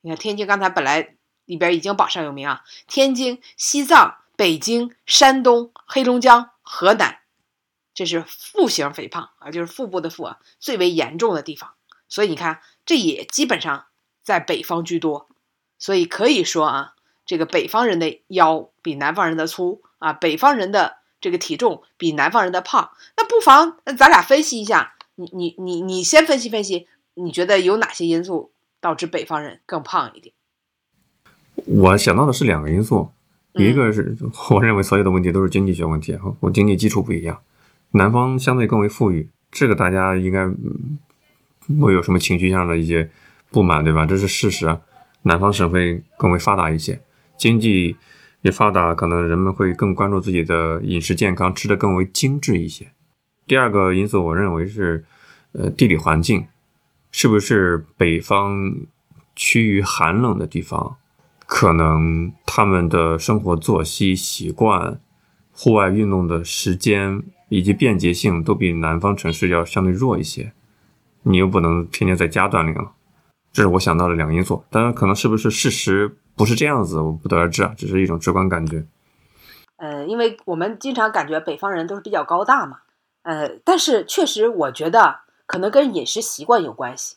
[0.00, 7.20] 你看天津刚才本来里边已经榜上有名啊，天津、西藏、北京、山东、黑龙江、河南，
[7.94, 11.74] 这是腹型肥胖啊，就是腹部的腹啊最为严重的地方。
[12.08, 13.86] 所以你看，这也基本上
[14.24, 15.28] 在北方居多。
[15.78, 16.94] 所以可以说啊。
[17.30, 22.90] 这个北方人的腰比南方人的粗啊，北方人的这个体重比南方人的胖。
[23.16, 30.34] 那不妨咱俩分析一下，你你你你先分析分析，你觉得有哪些因素导致北方人更胖一点？
[31.66, 33.12] 我想到的是两个因素，
[33.52, 34.16] 一个是
[34.50, 37.40] 我认为所有的问题都是经济学问题，我经济基础不一样，
[37.92, 40.48] 南方相对更为富裕，这个大家应该
[41.78, 43.08] 不会有什么情绪上的一些
[43.52, 44.04] 不满，对吧？
[44.04, 44.80] 这是事实，
[45.22, 47.00] 南方省会更为发达一些。
[47.40, 47.96] 经济
[48.42, 52.92] 也发达，可能人们会更关注自己的饮食健康，吃的更为精致一些。
[53.46, 55.02] 第二个因素，我认为是，
[55.52, 56.46] 呃，地理环境，
[57.10, 58.76] 是不是北方
[59.34, 60.98] 趋于寒冷的地方，
[61.46, 65.00] 可能他们的生活作息习惯、
[65.50, 70.52] 户外运动的时间以及便捷性都比南方城市要相对弱一些。
[71.22, 72.92] 你又不能天天在家锻炼了，
[73.52, 74.64] 这是我想到的两个因素。
[74.70, 76.16] 当然，可能是不是事实？
[76.36, 78.86] 不是这样子，我不得而知啊，只是一种直观感觉。
[79.76, 82.78] 呃，因为我们经常感觉北方人都是比较高大嘛，
[83.22, 87.16] 呃，但是确实我觉得可能跟饮食习惯有关系。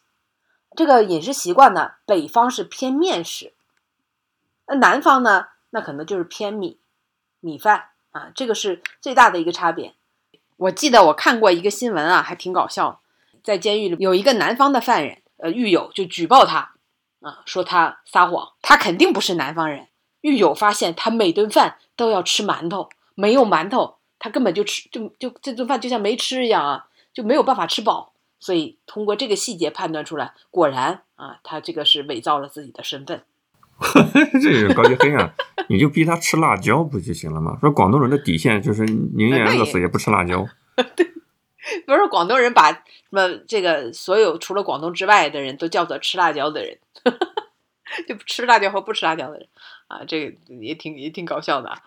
[0.75, 3.53] 这个饮食习惯呢，北方是偏面食，
[4.67, 6.79] 那南方呢，那可能就是偏米
[7.39, 9.93] 米饭啊，这个是最大的一个差别。
[10.57, 13.01] 我记得我看过一个新闻啊，还挺搞笑，
[13.43, 16.71] 在监狱里有一个南方的犯人，呃，狱友就举报他。
[17.19, 19.87] 啊，说他撒谎，他肯定不是南方人。
[20.21, 28.13] 狱友发现他每顿饭都要吃馒头，没有馒头，他根本就吃就就这顿饭就像没吃一样啊，就没有办法吃饱。
[28.39, 33.23] 所以通过这个细节判断出来，果然啊，他这个是伪造了自己的身份。
[34.41, 35.33] 这是高级黑啊！
[35.67, 37.57] 你就逼他吃辣椒不就行了吗？
[37.59, 40.45] 说广东人的底线就是宁愿饿死也不吃辣椒。
[40.95, 41.11] 对。
[41.87, 46.77] 不是广东人把什么这个所有除了广东之外的人都叫做吃辣椒的人，
[48.07, 49.47] 就吃辣椒和不吃辣椒的人
[49.87, 51.81] 啊，这个也挺也挺搞笑的啊。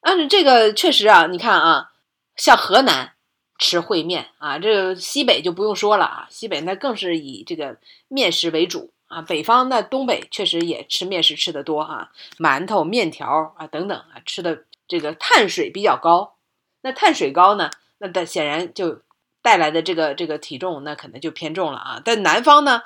[0.00, 1.92] 但是这个确实啊，你看啊，
[2.36, 3.14] 像河南
[3.58, 7.78] 吃烩面啊，这个西北就不用说了啊，西北那更是以这个
[8.08, 9.22] 面食为主啊。
[9.22, 16.34] 北方那东北确实也吃面食吃的多哈，馒头、面条啊等等啊，吃的这个碳水比较高。
[16.82, 17.70] 那碳水高呢？
[18.02, 19.00] 那但显然就
[19.42, 22.02] 带来的这个这个体重，那可能就偏重了啊。
[22.04, 22.82] 但南方呢，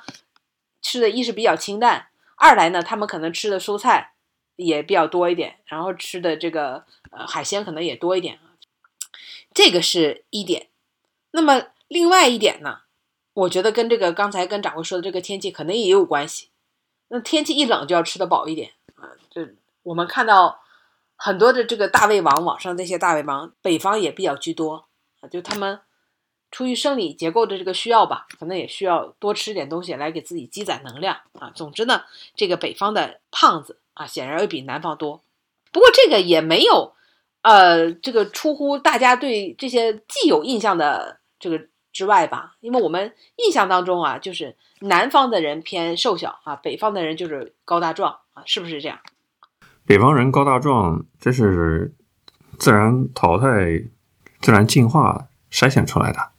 [0.79, 4.13] 吃的一是比较清淡，二来呢，他们可能吃的蔬菜
[4.57, 8.37] 也比较多一点，然后吃的这个呃海鲜可能也多一点。
[9.55, 10.67] 这个是一点。
[11.31, 12.81] 那么另外一点呢，
[13.33, 16.49] 我觉得跟这个刚才跟掌柜说的这个天气可能也有关系。
[17.07, 19.17] 那天气一冷就要吃的饱一点啊。
[19.31, 20.61] 这我们看到
[21.15, 24.86] 很多的这个大胃王，网上这些大胃王，北方也比较居多。
[25.29, 25.79] 就他们
[26.49, 31.51] 出于生理结构的这个需要吧，可能也需要多吃点东西来给自己积攒能量啊。
[31.53, 32.03] 总之呢，
[32.35, 35.21] 这个北方的胖子啊，显然要比南方多。
[35.73, 36.93] 不过这个也没有，
[37.41, 42.55] 呃，这个出乎大家对这些既有印象的这个之外吧？
[42.61, 48.99] 因为我们印象当中啊，就是南方的人偏瘦小啊，北方的人就是高大壮啊，是不是这样？
[49.85, 51.93] 北方人高大壮，这是
[52.57, 53.83] 自然淘汰。
[54.39, 56.31] 自然进化筛选出来的，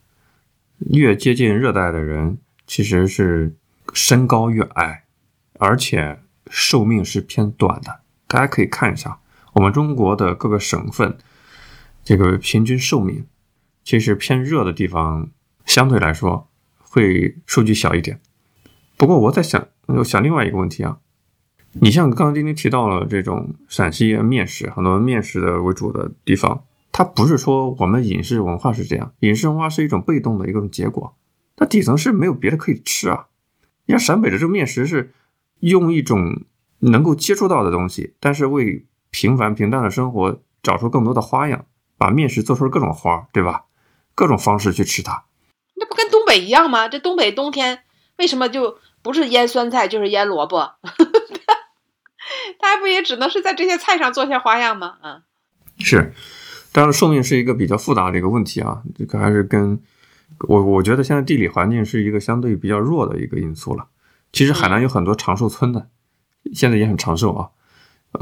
[0.91, 3.57] 越接近热带的人其实是
[3.93, 5.05] 身高越矮，
[5.59, 8.01] 而且寿命是偏短的。
[8.27, 9.19] 大家可以看一下
[9.55, 11.19] 我们中国的各个省份，
[12.05, 13.27] 这个平均寿命，
[13.83, 15.31] 其实偏热的地方
[15.65, 18.21] 相对来说会数据小一点。
[18.97, 20.99] 不过我在想，我想另外一个问题啊，
[21.73, 26.65] 你像刚刚丁丁提到了这种陕西面食，很多面食的为主的地方。
[26.99, 31.17] 它不是说我们饮食文化是这样，饮食文化是一种被动的一种结果，
[31.55, 33.29] 它底层是没有别的可以吃啊。
[33.87, 35.15] 你看陕北的这个面食是
[35.61, 36.43] 用一种
[36.81, 43.67] 能够接触到的东西，但是为平凡平淡的生活找出更多的花样，把面食做出了各种花，对吧？
[44.17, 45.27] 各种方式去吃它。
[45.77, 46.89] 那不跟东北一样吗？
[46.89, 47.85] 这东北冬天
[48.17, 50.73] 为什么就不是腌酸菜就是腌萝卜？
[52.59, 54.99] 它不也只能是在这些菜上做些花样吗？
[55.01, 55.23] 啊，
[55.79, 56.13] 是。
[56.79, 59.81] 当然，寿命是一个比较复杂的一个问题啊，这个还是跟
[60.47, 63.89] 我我觉得现在地理环境是一个相对比较弱的一个因素了。
[64.33, 65.89] 其实海南有很多长寿村的，
[66.55, 67.51] 现在也很长寿啊，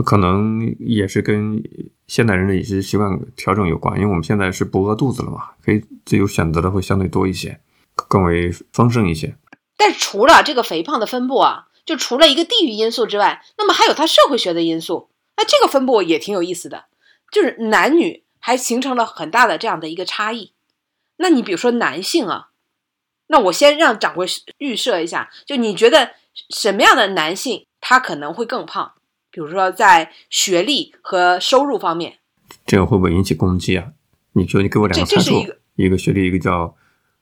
[0.06, 1.62] 可能也是跟
[2.06, 7.60] 现代人的饮食习惯调整有关，因为我们现在是不饿肚子了嘛，可以自由选择的会相对多一些，
[8.08, 9.36] 更为丰盛一些。
[9.76, 15.10] 但除了这个肥胖的分布啊，就除了一个地域因素之外，那么还有它社会学的因素。
[15.36, 16.84] 那这个分布也挺有意思的，
[17.30, 18.24] 就是男女。
[18.46, 20.52] 还形成了很大的这样的一个差异。
[21.16, 22.50] 那你比如说男性啊，
[23.26, 24.24] 那我先让掌柜
[24.59, 26.12] 预设一下，就你觉得
[26.50, 28.92] 什么样的男性他可能会更胖？
[29.32, 32.20] 比如说在学历和收入方面，
[32.64, 33.88] 这个会不会引起攻击啊？
[34.35, 36.76] 你说你给我两个参数，一个学历，一个叫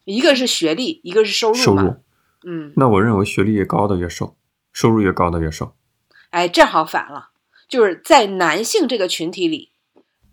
[0.05, 1.97] 一个是学历，一个是收入收入，
[2.45, 4.37] 嗯，那我认为学历越高的越瘦，
[4.75, 5.75] 收入越高的越瘦。
[6.29, 7.31] 哎，正好反了，
[7.67, 9.71] 就是在男性这个群体里。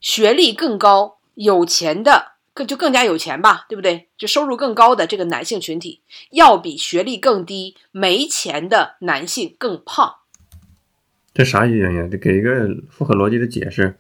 [0.02, 4.10] 学历更高、有钱的更就更加有钱吧，对不对？
[4.18, 10.16] 就收入更高的这个男性群体，要比学历更低、没钱的男性更胖。
[11.34, 12.10] 这啥原因？
[12.10, 13.98] 得给一个符合逻辑的解释。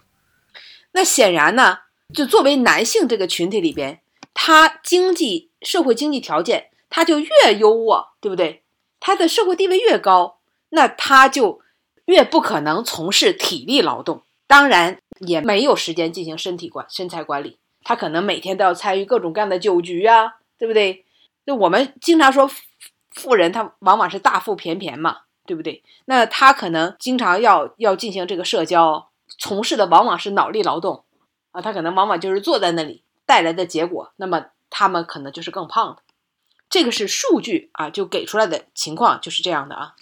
[0.91, 1.77] 那显然呢，
[2.13, 4.01] 就作为男性这个群体里边，
[4.33, 8.63] 他经济社会经济条件他就越优渥，对不对？
[8.99, 10.39] 他的社会地位越高，
[10.71, 11.61] 那他就
[12.05, 14.23] 越不可能从事体力劳动。
[14.45, 21.05] 当然也没有时间进行身体管身材管理，他可能每天都要参与各种各样的酒局啊，对不对？
[21.45, 22.49] 就我们经常说，
[23.11, 25.83] 富人他往往是大腹便便嘛，对不对？
[26.05, 31.03] 那他可能经常要要进行这个社交，从事的往往是脑力劳动
[31.51, 36.03] 啊，他可能往往就是坐在那里带来的结果，那么他们可能就是更胖的。
[36.69, 39.95] 这个是数据啊，就给出来的情况就是这样的啊。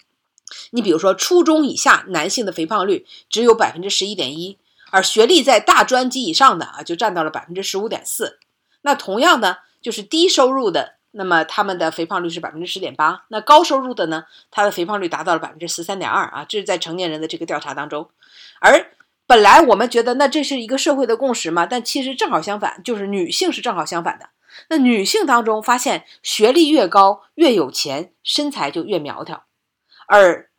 [0.71, 4.58] 你比如说，初中以下男性的肥胖率只有百分之十一点一，
[4.91, 8.39] 而学历在大专及以上的啊，就占到了百分之十五点四。
[8.82, 13.25] 那同样呢，就是低收入的，那么他们的肥胖率是百分之十点八。
[13.28, 18.10] 那高收入的呢，他的肥胖率达到了百分之十三点二啊，这是在成年人的这个调查当中。
[18.60, 18.91] 而
[19.28, 24.30] 本来我们觉得那这是一个社会的共识嘛，但其实正好相反，就是女性是正好相反的。
[24.69, 29.43] 那女性当中发现，学历越高越有钱，身材就越苗条。
[30.08, 30.49] 而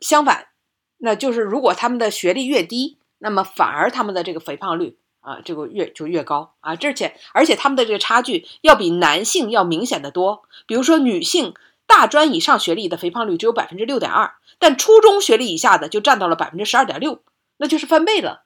[0.00, 0.46] 相反，
[0.98, 6.76] 那就是如果他们的学历越低，那么反而他们的这个肥胖率啊，这个越就越高啊。
[6.82, 10.42] 而且而且他们的这个差距要比男性要明显的多。
[10.66, 11.54] 比如说，女性
[11.86, 17.22] 大专以上学历的肥胖率只有百分之六点二，但初中学历以下的就占到了百分之十二点六，
[17.58, 18.42] 那就是翻倍了。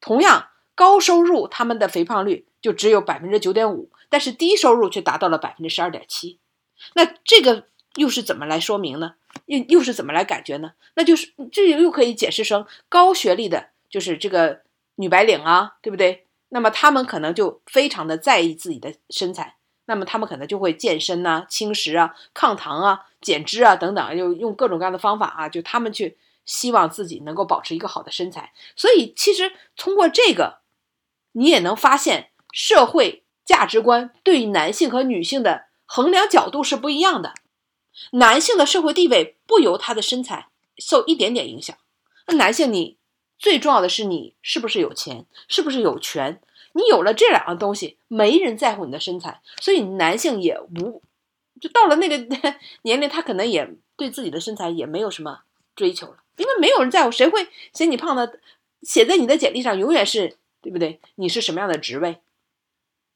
[0.00, 6.40] 同样，高收入他们的肥胖率就只有百分之九点五，但是低收入却达到了百分之十二点七。
[6.94, 9.14] 那这个又是怎么来说明呢？
[9.46, 10.72] 又又是怎么来感觉呢？
[10.94, 14.62] 那就是这又可以解释成高学历的，就是这个
[14.96, 16.26] 女白领啊，对不对？
[16.50, 28.52] 那么她们可能就非常的在意自己的身材，那么她们可能就会健身呐、轻食啊、抗糖啊、减脂啊等等，就用各种各样的方法啊，就他们去希望自己能够保持一个好的身材。
[28.76, 30.60] 所以其实通过这个，
[31.32, 37.34] 你也能发现社会价值观对男性和女性的衡量角度是不一样的。
[38.12, 41.76] 男性的社会地位不由他的身材受一点点影响。
[42.26, 42.97] 那男性，你
[43.38, 46.40] 最重要的是你是不是有钱，是不是有权？
[46.72, 51.02] 你有了这两个东西，没人在乎你的身材，所以男性也无，
[51.60, 52.16] 就到了那个
[52.82, 55.40] 年龄，他可能也对自己的身材也没有什么
[55.74, 58.38] 追求了，因为没有人在乎，谁会嫌你胖的？
[58.82, 61.00] 写在你的简历上永远是对不对？
[61.16, 62.18] 你是什么样的职位？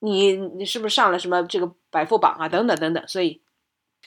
[0.00, 2.48] 你你是不是上了什么这个百富榜啊？
[2.48, 3.40] 等等等等，所以。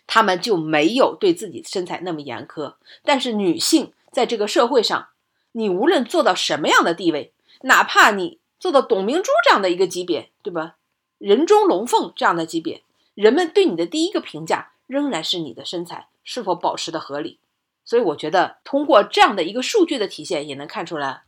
[0.08, 5.08] 他们就没有对自己身材那么严苛，但是女性在这个社会上，
[5.56, 10.76] 你无论做到什么样的地位，哪怕你做到董明珠这样的一个级别，对吧？
[11.18, 17.40] 人中龙凤这样的级别，人们对你的第一个评价仍然是你的身材是否保持的合理。
[17.84, 21.22] 所以我觉得，通过这样的一个数据的体现，也能看出来，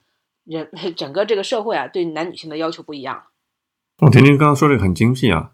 [0.44, 3.24] 人 整个这个社会啊，对男女性的要求不一样。
[4.00, 5.52] 我听听刚刚说这个很精辟啊。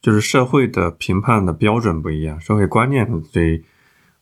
[0.00, 3.64] 就是社会的评判的标准不一样，社会观念对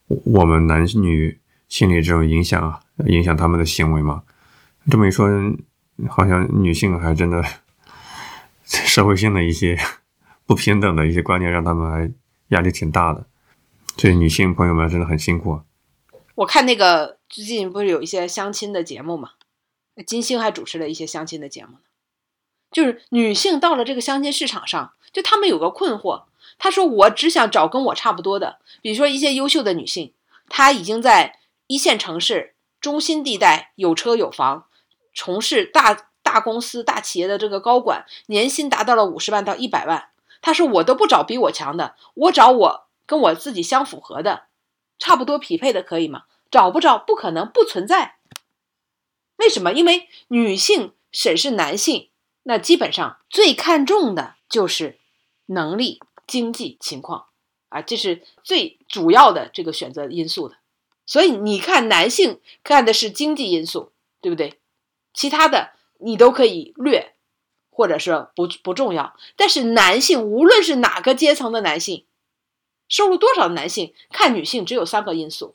[0.07, 1.41] 我们男女
[1.73, 4.25] 心理这种影响啊，影响他们的行为嘛。
[4.91, 5.27] 这么一说，
[6.07, 7.43] 好像女性还真的
[8.63, 9.79] 社会性的一些
[10.45, 12.13] 不平等的一些观念，让他们还
[12.49, 13.25] 压力挺大的。
[13.97, 15.63] 所以女性朋友们真的很辛苦。
[16.35, 19.31] 我看那个最近不是有一些相亲的节目嘛，
[20.07, 21.79] 金星还主持了一些相亲的节目呢。
[22.71, 24.93] 就是女性到了这个相亲市场上。
[25.11, 26.25] 就他们有个困惑，
[26.59, 30.13] 他说：“我只想找跟我差不多的，比如说一些优秀的女性，
[30.49, 31.39] 她已经在
[31.73, 34.67] 一线城市中心地带有车有房，
[35.15, 40.11] 从事大大公司、大企业的这个高管，年薪达到了五十万到一百万。
[40.43, 44.49] 他说：“我都不找比我强的，我找我跟我自己相符合的，
[44.99, 46.25] 差不多匹配的，可以吗？
[46.51, 48.17] 找不着，不可能，不存在。
[49.37, 49.73] 为什么？
[49.73, 52.11] 因为女性审视男性，
[52.43, 54.99] 那基本上最看重的就是
[55.47, 57.29] 能力、经济情况
[57.71, 60.57] 啊，这是最主要的这个选择因素的。
[61.07, 64.61] 所以你看，男性看的是经济因素，对不对？
[65.13, 67.11] 其他的你都可以略。”
[67.75, 72.05] 或者是不不重要，但是男性无论是哪个阶层的男性，
[72.87, 75.55] 收入多少的男性，看女性只有三个因素：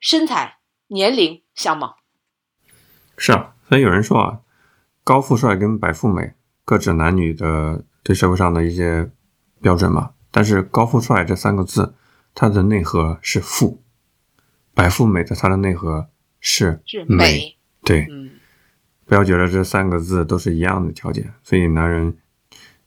[0.00, 0.58] 身材、
[0.88, 1.98] 年龄、相貌。
[3.16, 4.40] 是啊，所以有人说啊，
[5.04, 6.34] 高富帅跟白富美
[6.64, 9.12] 各指男女的对社会上的一些
[9.62, 10.14] 标准嘛。
[10.32, 11.94] 但是高富帅这三个字，
[12.34, 13.78] 它的内核是富；
[14.80, 16.08] 白富美的它的内核
[16.40, 17.58] 是是美。
[17.84, 18.06] 对。
[18.10, 18.30] 嗯。
[19.04, 22.16] 不要觉得这三个字都是一样的条件，所以男人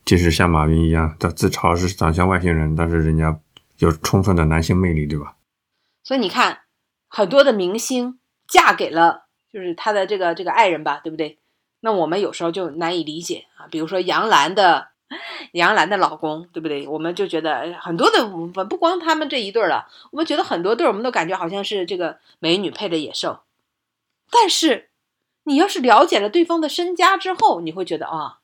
[0.05, 3.37] 即使像马云一样，他自嘲是长相外星人，但是人家
[3.79, 5.35] 有充分的男性魅力，对吧？
[6.01, 6.59] 所以你看，
[7.09, 11.39] 很多的明星嫁给了就是他的这个这个爱人吧，对不对？
[11.81, 13.67] 那我们有时候就难以理解啊。
[13.69, 14.87] 比如说杨澜的
[15.53, 16.87] 杨澜的老公，对不对？
[16.87, 23.39] 我们就觉得很多的不不光他们这一对了，我们觉得很多对我们都感觉好像是这个美女配的野兽，
[24.31, 24.89] 但是。
[25.45, 28.39] 你要是了解了对方的身家之后，你会觉得啊，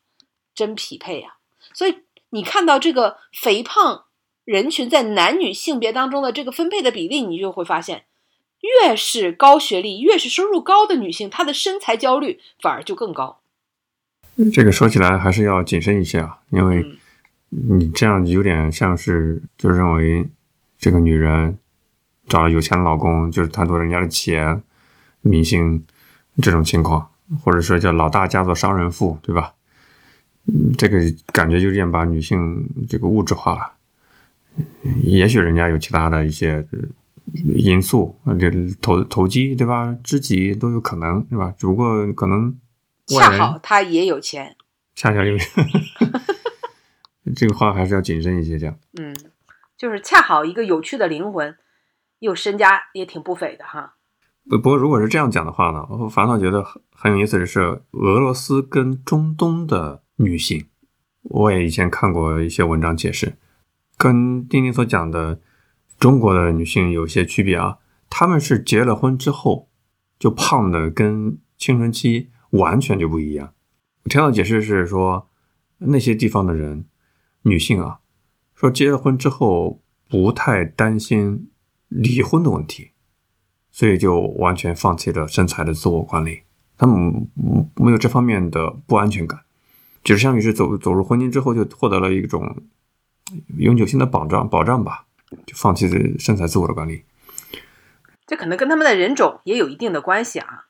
[0.53, 1.37] 真匹配呀。
[1.73, 1.99] 所以
[2.31, 4.03] 你看到这个肥胖
[4.43, 8.03] 人群在男女性别当中的这个分配的比例，你就会发现，
[8.59, 13.38] 越是高学历、越是收入高的女性，她的身材焦虑反而就更高。
[14.53, 16.85] 这个说起来还是要谨慎一些啊，因为
[17.49, 20.27] 你这样有点像是就认为
[20.77, 21.57] 这个女人
[22.27, 24.61] 找了有钱的老公就是贪图人家的钱，
[25.21, 25.83] 明星。
[26.41, 27.05] 这种情况，
[27.43, 29.55] 或者说叫老大嫁作商人妇，对吧？
[30.45, 30.97] 嗯，这个
[31.33, 33.73] 感觉有点把女性这个物质化了。
[35.03, 36.65] 也许人家有其他的一些
[37.33, 39.93] 因素，这投投机，对吧？
[40.01, 41.53] 知己都有可能，对吧？
[41.57, 42.55] 只不过可能
[43.17, 44.55] 恰好他也有钱，
[44.95, 45.65] 恰巧有钱。
[47.35, 48.77] 这个话还是要谨慎一些讲。
[48.99, 49.15] 嗯，
[49.77, 51.55] 就是恰好一个有趣的灵魂，
[52.19, 53.95] 又身家也挺不菲的哈。
[54.49, 57.59] 不不过，如果是这样讲的话呢，我反倒觉得很很有意思的是，
[57.91, 60.67] 俄罗斯跟中东的女性，
[61.21, 63.37] 我也以前看过一些文章解释，
[63.95, 65.39] 跟丁丁所讲的
[65.99, 67.77] 中国的女性有些区别啊。
[68.09, 69.69] 她们是结了婚之后
[70.17, 73.53] 就胖的跟青春期完全就不一样。
[74.03, 75.29] 我听到解释是说，
[75.77, 76.85] 那些地方的人
[77.43, 77.99] 女性啊，
[78.55, 81.49] 说结了婚之后不太担心
[81.87, 82.91] 离婚的问题。
[83.71, 86.41] 所以就完全放弃了身材的自我管理，
[86.75, 87.29] 他们
[87.75, 89.41] 没有这方面的不安全感，
[90.03, 92.63] 就是相当于是走走入婚姻之后就获得了一种
[93.57, 95.05] 永久性的保障保障吧，
[95.45, 95.87] 就放弃
[96.17, 97.03] 身材自我的管理。
[98.25, 100.65] 这可能跟他们的人种也有一定的关系啊，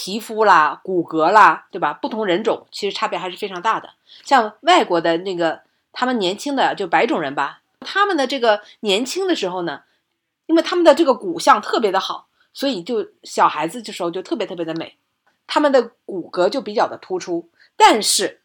[0.00, 1.92] 皮肤啦、骨骼啦，对吧？
[1.92, 3.90] 不同人种其实差别还是非常大的。
[4.22, 9.82] 像外国的那个他们年轻的就白种人吧，他们的这个年轻的时候呢，
[10.46, 12.28] 因为他们的这个骨相特别的好。
[12.52, 14.96] 所以就小孩子的时候就特别特别的美，
[15.48, 18.40] 他们的骨骼就比较的突出，但是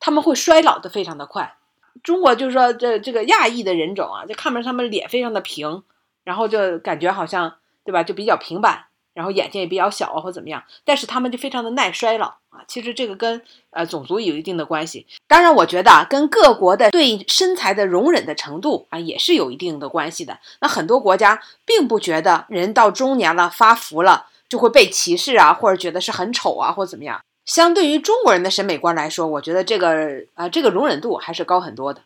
[0.00, 1.56] 他们会衰老的非常的快。
[2.02, 5.82] 中国就是说这这个亚裔的人种啊，就看不上他们脸非常的平，
[6.24, 8.86] 然后就感觉好像对吧，就比较平板。
[9.16, 12.60] 然后眼睛也比较小啊，或怎么样，但是他们就非常的耐衰老啊。
[12.68, 13.40] 其实这个跟
[13.70, 15.06] 呃种族有一定的关系。
[15.26, 20.38] 当然，我觉得啊，跟各国的对身材的容忍的程度啊，也是有一定的关系的。
[20.60, 27.22] 那很多国家并不觉得人到中年了发福了就会被歧视啊，或者觉得是很丑啊，或怎么样。
[27.46, 32.02] 相对于中国人的审美观来说，我觉得这个啊，这个容忍度还是高很多的。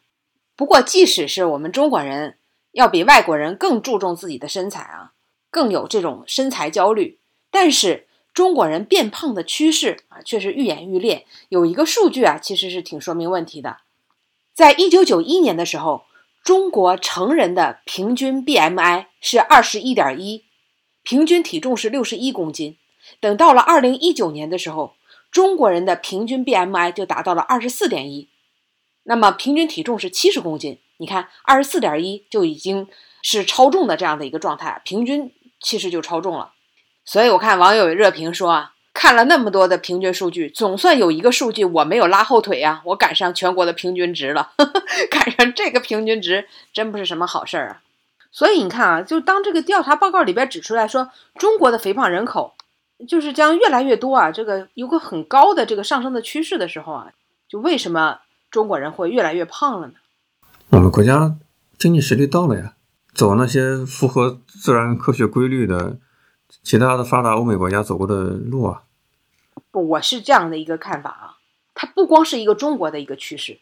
[0.54, 2.36] 不过，即使是我们中国人，
[2.70, 5.10] 要比外国人更注重自己的身材啊。
[5.50, 7.18] 更有这种身材焦虑，
[7.50, 11.26] 但是中国人变胖的趋势啊，却是愈演愈烈。
[11.48, 13.78] 有一个数据啊，其实是挺说明问题的。
[14.54, 16.04] 在一九九一年的时候，
[16.44, 20.44] 中国成人的平均 BMI 是二十一点一，
[21.02, 22.76] 平均体重是六十一公斤。
[23.18, 24.94] 等到了二零一九年的时候，
[25.30, 28.28] 中国人的平均 BMI 就达到了二十四点一，
[29.02, 30.78] 那么平均体重是七十公斤。
[30.98, 32.86] 你看，二十四点一就已经
[33.22, 35.32] 是超重的这样的一个状态，平均。
[35.60, 36.52] 其实就超重了，
[37.04, 47.82] 所以我看网友热评说啊，看了那么多的平均数据，总算有一个数据我没有拉后腿呀，我赶上全国的平均值了，呵 呵赶上这个平均值真不是什么好事儿啊。
[48.32, 52.54] 所以你看啊，就当这个调查报告里边指出来说，中国的肥胖人口
[53.08, 57.12] 就是将越来越多啊，这个有个很高的这个上升的趋势的时候啊，
[57.48, 59.94] 就为什么中国人会越来越胖了呢？
[60.70, 61.34] 我们国家
[61.78, 62.74] 经济实力到了呀，
[63.14, 65.98] 走那些符合自然科学规律的
[66.62, 68.82] 其他的发达欧美国家走过的路啊。
[69.70, 71.24] 不，我是这样的一个看法啊，
[71.74, 73.58] 它不光是一个中国的一个趋势，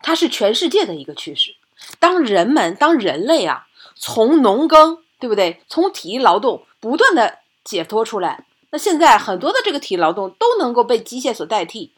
[0.00, 1.54] 它是全世界的一个趋势。
[1.98, 5.62] 当人们，当人类啊，从农耕，对不对？
[5.68, 11.92] 从体力劳动不断的解脱出来，那现在很多的这个体力劳动都能够被机械所代替，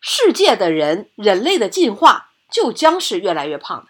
[0.00, 2.26] 世界的人，人类的进化。
[2.50, 3.88] 就将是越来越胖的。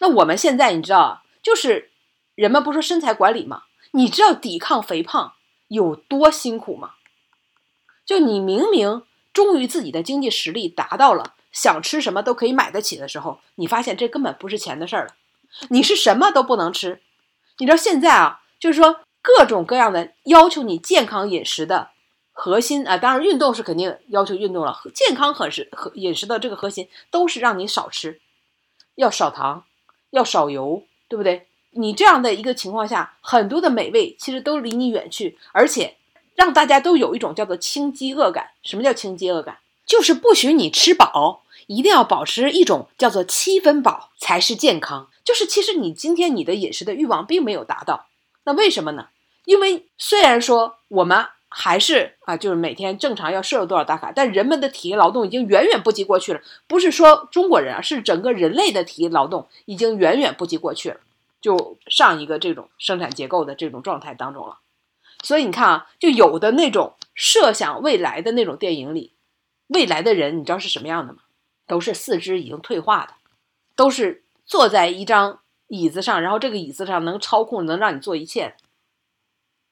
[0.00, 1.90] 那我们现在你知道，就是
[2.34, 3.62] 人们不说身材管理吗？
[3.92, 5.32] 你知道抵抗肥胖
[5.68, 6.90] 有多辛苦吗？
[8.04, 15.14] 就你明明终于自己的经济实力达到了，想吃什么都可以买得起的时候，你发现这根本不是钱的事儿了。
[15.70, 17.00] 你是什么都不能吃。
[17.56, 21.92] 你知道现在啊，就是说各种各样的要求你健康饮食的。
[22.30, 24.78] 核心啊，当然运动是肯定要求运动了。
[24.94, 28.20] 健康很是和饮食的这个核心都是让你少吃，
[28.96, 29.64] 要少糖，
[30.10, 31.46] 要少油，对不对？
[31.70, 35.96] 你这样的一个情况下，很多的美味其实都离你远去，而且
[36.34, 38.50] 让大家都有一种叫做轻饥饿感。
[38.62, 39.58] 什么叫轻饥饿感？
[39.86, 45.08] 就是不许你吃饱，一定要保持一种叫做七分饱才是健康。
[45.24, 48.06] 就是其实你今天你的饮食的欲望并没有达到，
[48.44, 49.08] 那为什么呢？
[49.44, 51.26] 因为虽然说我们。
[51.50, 56.40] 还是啊，就是每天正常要摄入多少大卡，但人们的体力劳动已经远远不及过去了。
[56.66, 61.00] 不是说中国人啊，是整个人类的体力劳动已经远远不及过去了，
[61.40, 64.58] 就上一个这种生产结构的这种状态当中了。
[65.22, 69.14] 所以你看啊，就有的那种设想未来的那种电影里，
[69.68, 71.20] 未来的人你知道是什么样的吗？
[71.66, 73.14] 都是四肢已经退化的，
[73.74, 78.54] 都是坐在一张椅子上，然后这个椅子上能操控，能让你做一切。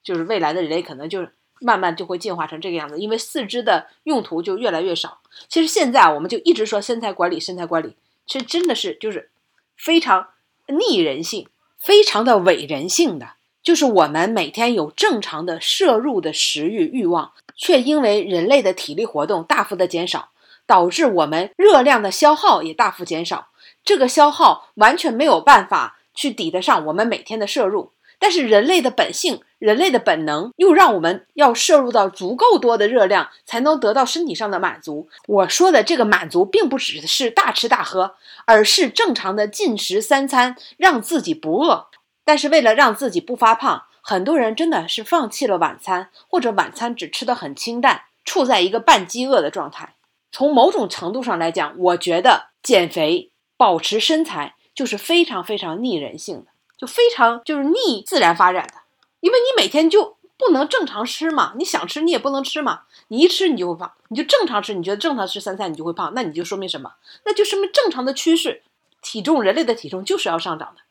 [0.02, 1.35] 就是未来的人类可能就是。
[1.60, 5.18] 慢慢就会进化成这个样子，因为四肢的用途就越来越少。
[5.48, 7.96] 其实现在我们就一直说身材管理，身材管理，
[8.26, 9.30] 其实真的是就是
[9.76, 10.28] 非常
[10.66, 11.48] 逆人性、
[11.78, 13.30] 非常的伪人性的。
[13.62, 20.30] 就是我们每天有正常的摄入的食欲欲望，却因为人类的体力活动大幅的减少，
[20.66, 23.48] 导致我们热量的消耗也大幅减少。
[23.84, 27.90] 这个消耗完全没有办法去抵得上我们每天的摄入。
[28.26, 35.08] 但是人类的本性，人类的本能又让我们要摄入到足够多的热量，才能得到身体上的满足。
[35.28, 41.86] 我说的这个满足，并不只是大吃大喝，而是正常的进食三餐，让自己不饿。
[42.24, 49.94] 但是为了让自己不发胖，很多人真的是放弃了晚餐，或者晚餐只吃的很清淡，处在一个半饥饿的状态。
[50.32, 56.46] 从某种程度上来讲，我觉得减肥、保持身材就是非常非常逆人性的。
[56.76, 58.74] 就非常就是逆自然发展的，
[59.20, 66.92] 因为你每天就不能正常吃嘛，你想吃你也不能吃嘛，你一吃你就会胖，你就正常吃，你觉得正常吃三餐你就会胖，那你就说明什么？
[67.24, 68.62] 那就说明正常的趋势，
[69.00, 70.82] 体重人类的体重就是要上涨的。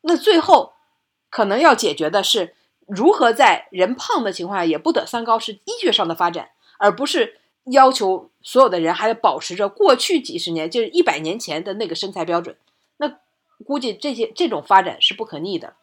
[0.00, 0.72] 那最后
[1.30, 2.54] 可能要解决的是
[2.86, 7.38] 如何在人胖的情况下也不得三高，是医学上的发展，而不是
[7.70, 12.56] 要求所有的人还要保持着过去几十年就是一百年前的那个身材标准。
[13.64, 15.74] 估计这些这种发展是不可逆的。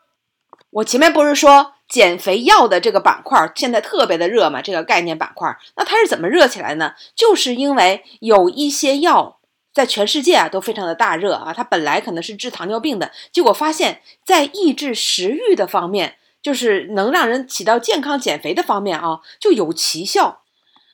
[0.71, 4.61] 我前面不是说减肥药的这个板块现在特别的热嘛？
[4.61, 6.93] 这个概念板块，那它是怎么热起来呢？
[7.15, 9.39] 就是因为有一些药
[9.73, 20.41] 在全世界啊都非常的大热啊，它本来可能是治糖尿病的，结果发现，在抑制食欲的方面，就是能让人起到健康减肥的方面啊，就有奇效，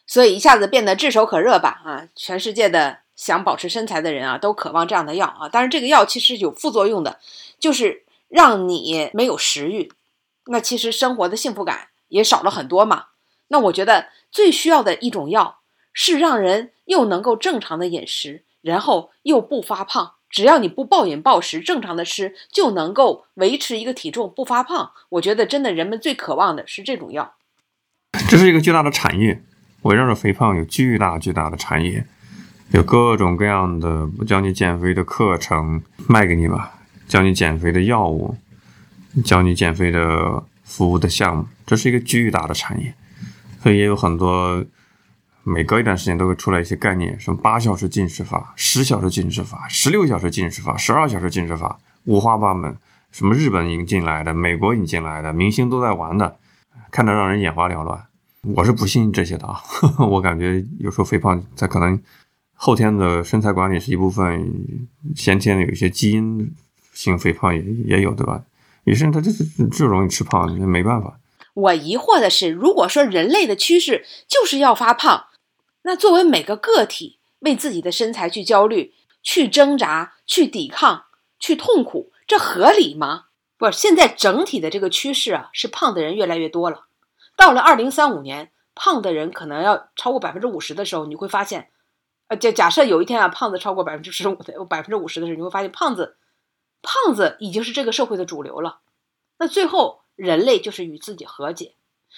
[0.06, 3.00] 所以一下子变得炙手可热吧啊，全世界的。
[3.22, 5.48] 想保持身材的人啊，都渴望这样的药啊。
[5.48, 7.20] 但是这个药其实有副作用的，
[7.60, 9.92] 就是让你没有食欲，
[10.48, 13.06] 那其实生活的幸福感也少了很多嘛。
[13.50, 15.60] 那我觉得最需要的一种药
[15.94, 20.14] 是让人又能够正常的饮食，然后又不发胖。
[20.28, 24.94] 只要你不暴饮暴食，正常的吃，就能够维持一个体重不发胖。
[25.10, 27.36] 我觉得真的人们最渴望的是这种药。
[28.28, 29.44] 这是一个巨大的产业，
[29.84, 32.08] 围绕着肥胖有巨大巨大的产业。
[32.72, 36.72] 有各种各样的教你减肥的课程卖给你吧，
[37.06, 38.38] 教你减肥的药物，
[39.26, 42.94] 教你减肥的服务的项目，这是一个巨大的产业，
[43.62, 44.64] 所以也有很多
[45.44, 52.74] 每隔一段时间都会出来一些概念，什么八小时进食法、十小时进食法、十六小时进食法、十二小时进食法，五花八门，
[53.12, 56.38] 什么日本引进来的、美国引进来的，明星都在玩的，
[56.90, 58.02] 看着让人眼花缭乱。
[58.56, 59.62] 我是不信这些的啊，
[60.10, 62.02] 我感觉有时候肥胖它可能。
[62.64, 64.78] 后天的身材管理是一部分，
[65.16, 66.56] 先天的有一些基因
[66.94, 68.44] 性肥胖也也有，对吧？
[68.84, 71.20] 有些人他就是就容易吃胖，那没办法。
[71.56, 75.26] 我疑惑的是，如果说人类的趋势就是要发胖，
[75.82, 78.94] 那作为每个个体为自己的身材去焦虑、
[79.24, 81.06] 去挣扎、去抵抗、
[81.40, 83.24] 去痛苦，这合理吗？
[83.58, 86.86] 不是，现在整体的这个趋势啊，是胖的人越来越多了。
[87.36, 91.70] 到了二零三五年，胖的人可能要超过百分之五十的时候，你会发现，
[92.32, 96.16] 呃，假假设有一天啊，胖子超过百分之十五的百分之五十的时候，你会发现胖子，
[96.82, 98.80] 胖子已经是这个社会的主流了。
[99.38, 101.76] 那最后，人类就是与自己和解。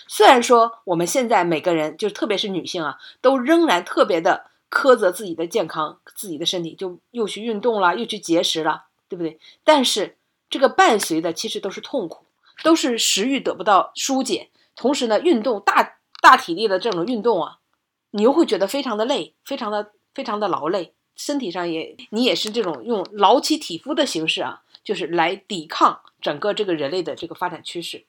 [0.07, 9.39] 虽然说我们现在每个人，就特别是女性啊，都仍然特别的苛责自己的健康、自己的身体，就又去运动了，又去节食了，对不对？
[9.64, 12.28] 但是这个伴随的其实都是痛苦，
[12.61, 17.57] 都是食欲得不到疏解，同时呢，运动大大体力的这种运动啊，
[18.11, 28.05] 你又会觉得非常的累，非常的非常的劳累，身体上也你也是这种用劳其体肤的形式啊，就是来抵抗整个这个人类的这个发展趋势。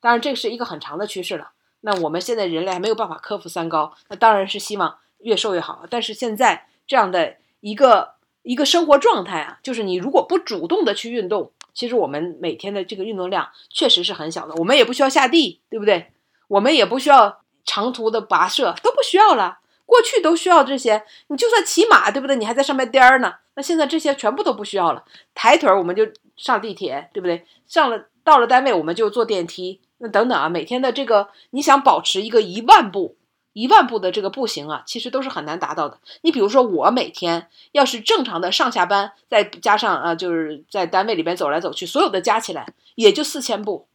[0.00, 1.52] 当然，这是一个很长的趋势了。
[1.82, 5.84] 那我们现在人类还没有办法克服三高，那当然是希望越瘦越好。
[5.90, 14.54] 但是现在这样的一个一个生活状态啊，就是你如果不主动的去运动，其实我们每天的这个运动量确实是很小的。
[14.56, 16.12] 我们也不需要下地，对不对？
[16.48, 19.60] 我们也不需要长途的跋涉，都不需要了。
[19.90, 22.36] 过去都需要这些，你就算骑马，对不对？
[22.36, 23.34] 你还在上面颠儿呢。
[23.56, 27.44] 那现在这些全部都不需要了，抬腿我们就上地铁，对不对？
[27.66, 29.80] 上了到了单位我们就坐电梯。
[29.98, 33.16] 那等等啊，每天的这个你想保持一个一万步、
[33.52, 35.98] 一万步的这个步行啊，其实都是很难达到的。
[36.22, 43.88] 你比如说，我每天要是正常的上下班，再加上啊，就是在单位里边走来走去，所有的加起来也就四千步。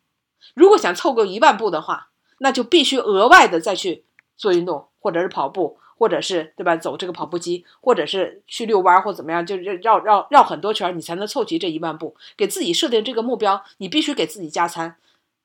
[0.54, 4.04] 如果想凑够一万步的话，那就必须额外的再去
[4.36, 12.16] 做运动，或者是跑步，或者是对吧，走这个跑步机，或者是去遛弯或怎么样，就绕绕绕很多圈，你才能凑齐这一万步。
[12.38, 14.98] 给自己设定这个目标，你必须给自己加餐，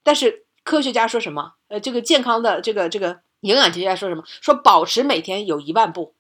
[0.03, 0.45] 但是。
[0.63, 1.55] 科学家说什么？
[1.69, 4.23] 呃，这个健康的这个这个营养学家说什么？
[4.43, 6.15] 说保持每天有一万步。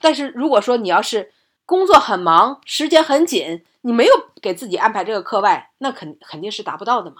[0.00, 1.30] 但是如果说你要是
[1.66, 7.16] 工作很忙，时间很紧，你没有给自己安排这个课外，那肯肯定是达不到的嘛。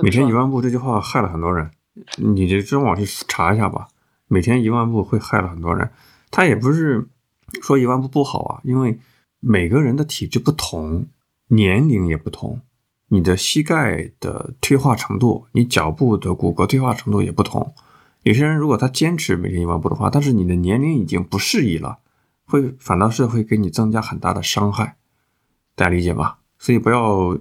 [0.00, 1.70] 每天一万步这句话害了很多人，
[2.16, 3.86] 你就真往去查一下吧。
[4.28, 5.90] 每天一万步会害了很多人。
[6.30, 7.06] 他也不是
[7.62, 8.98] 说一万步不好啊，因为
[9.40, 11.06] 每个人的体质不同，
[11.48, 12.60] 年龄也不同。
[13.08, 17.74] 你的膝盖的退化程度，你脚部的骨骼退化程度也不同。
[18.22, 21.98] 有些人如果他坚持每天一万步的话，但是你的年龄已经不适宜了，
[22.46, 24.96] 会反倒是会给你增加很大的伤害。
[25.76, 26.38] 大家理解吧？
[26.58, 27.38] 所以不要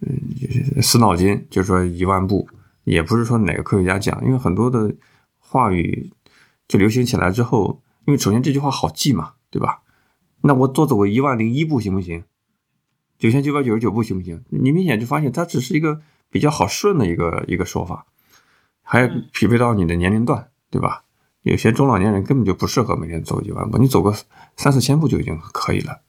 [0.00, 2.48] 嗯死脑筋，就说一万步，
[2.84, 4.92] 也不是说哪个科学家讲，因为很多的
[5.52, 6.10] 话语
[6.66, 9.82] 就流行起来之后，因为首先这句话好记嘛，对吧？
[10.40, 12.24] 那我多走个一万零一步行不行？
[13.18, 14.42] 九千九百九十九步行不行？
[14.48, 16.00] 你明显就发现它只是一个
[16.30, 18.06] 比较好顺的一个一个说法，
[18.80, 21.04] 还匹配到你的年龄段，对吧？
[21.42, 24.14] 有些中老年人根本就不适合每天走一万步，你走个
[24.56, 26.00] 三四千步就已经可以了。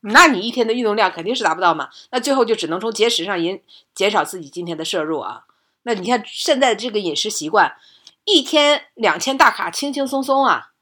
[0.00, 1.90] 那你一天的运动量肯定是达不到嘛？
[2.12, 3.60] 那最后就只能从节食上减
[3.94, 5.42] 减少自己今天的摄入啊。
[5.82, 7.72] 那你看现在这个饮食习惯，
[8.26, 10.72] 一天两千大卡轻轻松松啊。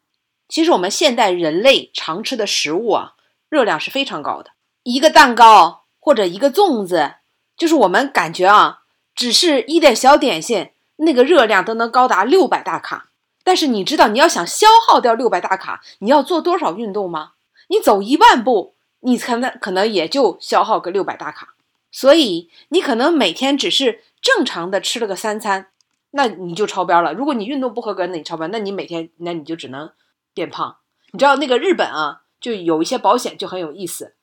[0.49, 3.12] 其实我们现代人类常吃的食物啊，
[3.49, 4.53] 热量是非常高的。
[4.82, 7.16] 一个蛋糕或者一个粽子，
[7.57, 8.80] 就是我们感觉啊，
[9.14, 13.11] 只是一点小点心，那个热量都能高达六百大卡。
[13.42, 17.32] 但是你知道你要想消耗掉六百大卡，你要做多少运动吗？
[17.68, 21.55] 你走一万步，你可能可能也就消耗个六百大卡。
[21.90, 25.68] 所以你可能每天只是正常的吃了个三餐，
[26.16, 27.12] 那你就超标了。
[27.12, 29.90] 如果你运动不合格，那你超标，那你每天那你就只能
[30.32, 30.76] 变胖。
[31.10, 34.14] 你知道那个日本啊，就有一些保险就很有意思。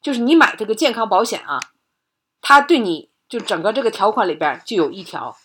[0.00, 1.58] 就是你买这个健康保险啊，
[2.40, 5.36] 它对你就整个这个条款里边就有一条，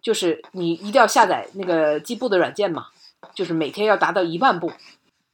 [0.00, 2.86] 就是你一定要下载那个计步的软件嘛，
[3.34, 4.72] 就是每天要达到一万步，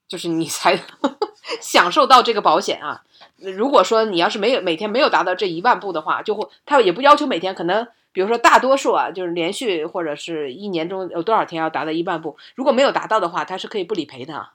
[0.08, 0.78] 就是你才
[1.62, 3.04] 享受到这个保险啊。
[3.38, 14.50] 如果说你要是没有每天没有达到这一万步的话，就会他也不要求每天，可能比如说大多数啊，就是连续或者是一年中有多少天要达到一万步，如果没有达到的话，它是可以不理赔的，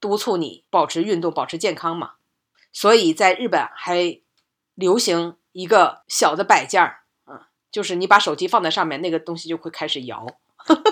[0.00, 2.12] 督促你保持运动，保持健康嘛。
[2.72, 4.20] 所以在日本还
[4.74, 7.38] 流行一个小的摆件儿，嗯，
[7.70, 10.26] 就是你把手机放在上面，那个东西就会开始摇，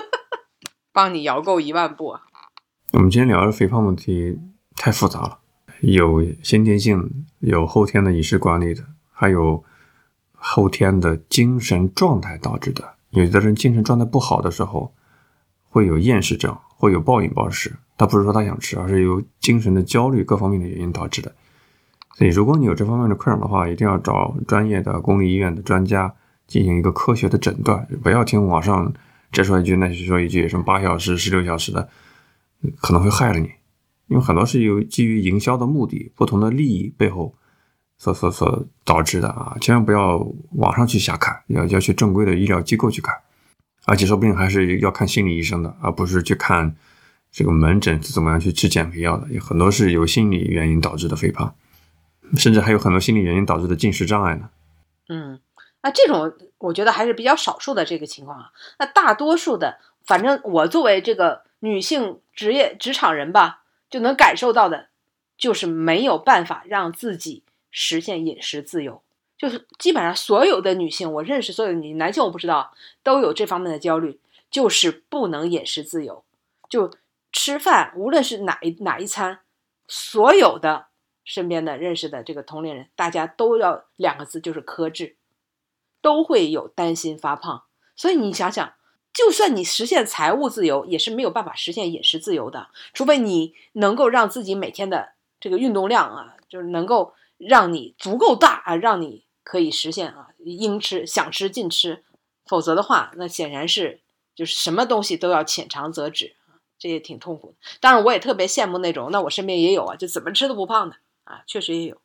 [0.93, 2.19] 帮你摇够一万步。
[2.93, 4.37] 我们今天聊的肥胖问题
[4.75, 5.39] 太复杂了，
[5.81, 9.63] 有先天性，有后天的饮食管理的，还有
[10.37, 12.95] 后天的精神状态导致的。
[13.09, 14.93] 有的人精神状态不好的时候，
[15.69, 17.75] 会有厌食症，会有暴饮暴食。
[17.97, 21.33] 他不是说他想吃，而是由精神的焦虑各方面的原因导致的。
[22.15, 26.13] 所以，如果你有这方面的困扰的话，一定要找专业的公立医院的专家
[26.47, 28.93] 进行一个科学的诊断，不要听网上
[29.31, 31.89] 这说一句那说一句，什么八小时、十六小时的，
[32.81, 33.49] 可能会害了你。
[34.07, 37.35] 因为很多是由基于营销的目的、不同的利益背后
[37.97, 40.17] 所所所导致的啊，千万不要
[40.53, 43.15] 网上去瞎看，要要去正规的医疗机构去看，
[43.85, 46.75] 而且说不定还是要看心理医生的，而不是去看
[47.31, 51.55] 这个门诊是怎么样去吃减肥药的，有很多是由心理原因导致的肥胖，
[52.37, 54.49] 甚至还有很多心理原因导致的进食障碍呢。
[55.09, 55.39] 嗯。
[55.83, 58.51] 那这种我觉得还是比较少数的这个情况啊。
[58.77, 64.87] 那大多数的，反正我作为这个女性职业职场人吧，就能感受到的，
[65.37, 67.43] 就是没有办法让自己
[67.79, 69.03] 实现饮食自由。
[69.37, 72.73] 就是基本上所有的女性，我认识所有的女男性我不知道
[73.03, 74.19] 都有这方面的焦虑，
[74.49, 76.23] 就是不能饮食自由。
[76.67, 76.91] 就
[77.31, 79.41] 吃饭，无论是哪一哪一餐，
[79.87, 80.87] 所有的
[81.23, 85.15] 身边的认识的这个同龄人，大家都要两个字，就是克制。
[85.99, 87.63] 都会有担心发胖，
[87.95, 88.73] 所以你想想，
[89.11, 92.69] 就算你实现财务自由，也是没有办法实现饮食自由的。
[92.93, 102.03] 除非你能够让自己每天的这个运动量啊，就是能够让你足够大啊，让你可以实现啊应吃想吃尽吃。
[102.45, 104.01] 否则的话，那显然是
[104.35, 107.55] 就是什么东西都要浅尝辄止啊，这也挺痛苦的。
[107.79, 112.01] 当然，我也特别羡慕那种，那我身边也有啊，就怎么吃都不胖的啊，确实也有。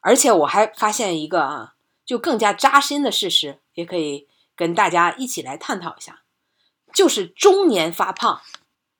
[0.00, 1.70] 而且我还发现一个啊。
[2.06, 6.20] 就更加扎心的事实，也可以跟大家一起来探讨一下，
[6.92, 8.42] 就是中年发胖，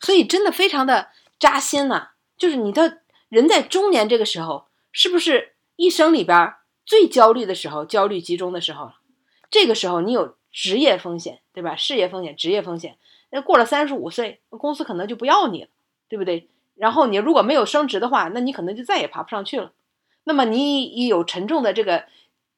[0.00, 2.12] 所以真的非常的扎心呐。
[2.38, 6.54] 就是你的人在中年这个时候，是不是一生里边
[6.84, 8.92] 最焦虑的时候，焦虑集中的时候？
[9.50, 11.76] 这个时候你有职业风险，对吧？
[11.76, 12.96] 事业风险、职业风险。
[13.30, 15.68] 那过了三十五岁，公司可能就不要你了，
[16.08, 16.48] 对不对？
[16.74, 19.72] 然后你如果没有升职的话，那你可能就再也爬不上去了。
[20.24, 22.04] 那么你有沉重的这个。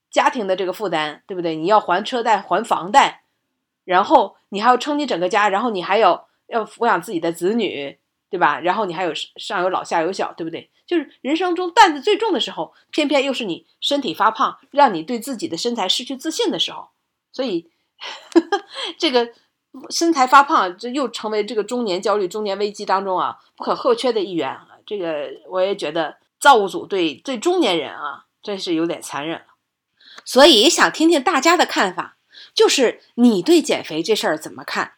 [0.09, 1.57] 家庭的这个负担，对不对？
[1.57, 3.25] 你要还车贷、还房贷，
[3.85, 7.99] 然后你还要撑你整个家，然后你还要要抚养自己的子女，
[8.37, 8.61] 对吧？
[8.61, 10.71] 然后你还有上有老下有小，对不对？
[10.87, 16.91] 就是人生中担子最重的时候，偏偏又是你身体发胖，让你对自己的身材失去自信的时候，
[17.33, 17.71] 所以
[18.99, 19.33] 这个
[19.89, 24.69] 身材发胖，这又成为这个中年焦虑、中年危机当中啊不可或缺的一员啊。
[24.85, 29.47] 这个我也觉得造物主对对中年人啊，真是有点残忍了。
[30.27, 32.19] 所以想听听大家的看法，
[32.55, 34.96] 就是你对减肥这事儿怎么看？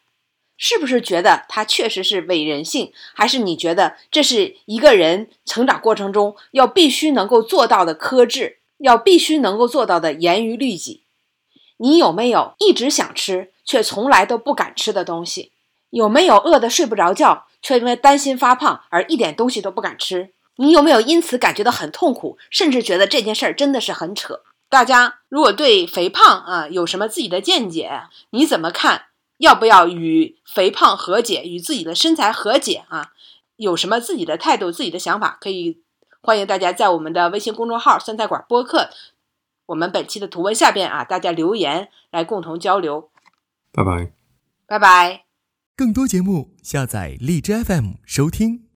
[0.61, 11.01] 是不是觉得它确实是伪人性，还是你觉得这是一个人成长过程中要必须能够做到的克制，要必须能够做到的严于律己？
[11.77, 15.53] 你有没有一直想吃却从来都不敢吃的东西？
[15.91, 20.31] 有没有饿得睡不着觉，却因为担心发胖而一点东西都不敢吃？
[20.57, 24.41] 你有没有因此感觉到很痛苦，甚至觉得这件事儿真的是很扯？
[24.67, 29.05] 大家如果对肥胖啊有什么自己的见解，你怎么看？
[29.39, 33.11] 要不要与肥胖和解，与自己的身材和解啊？
[33.55, 35.37] 有什么自己的态度、自己的想法？
[35.41, 35.81] 可以
[36.21, 38.89] 欢迎大家在我们的微信公众号“酸菜馆播客”
[39.67, 43.09] 我们本期的图文下边啊，大家留言来共同交流。
[43.71, 44.13] 拜拜，
[44.65, 45.25] 拜拜。
[45.75, 48.68] 更多节目下载荔枝 FM 收听。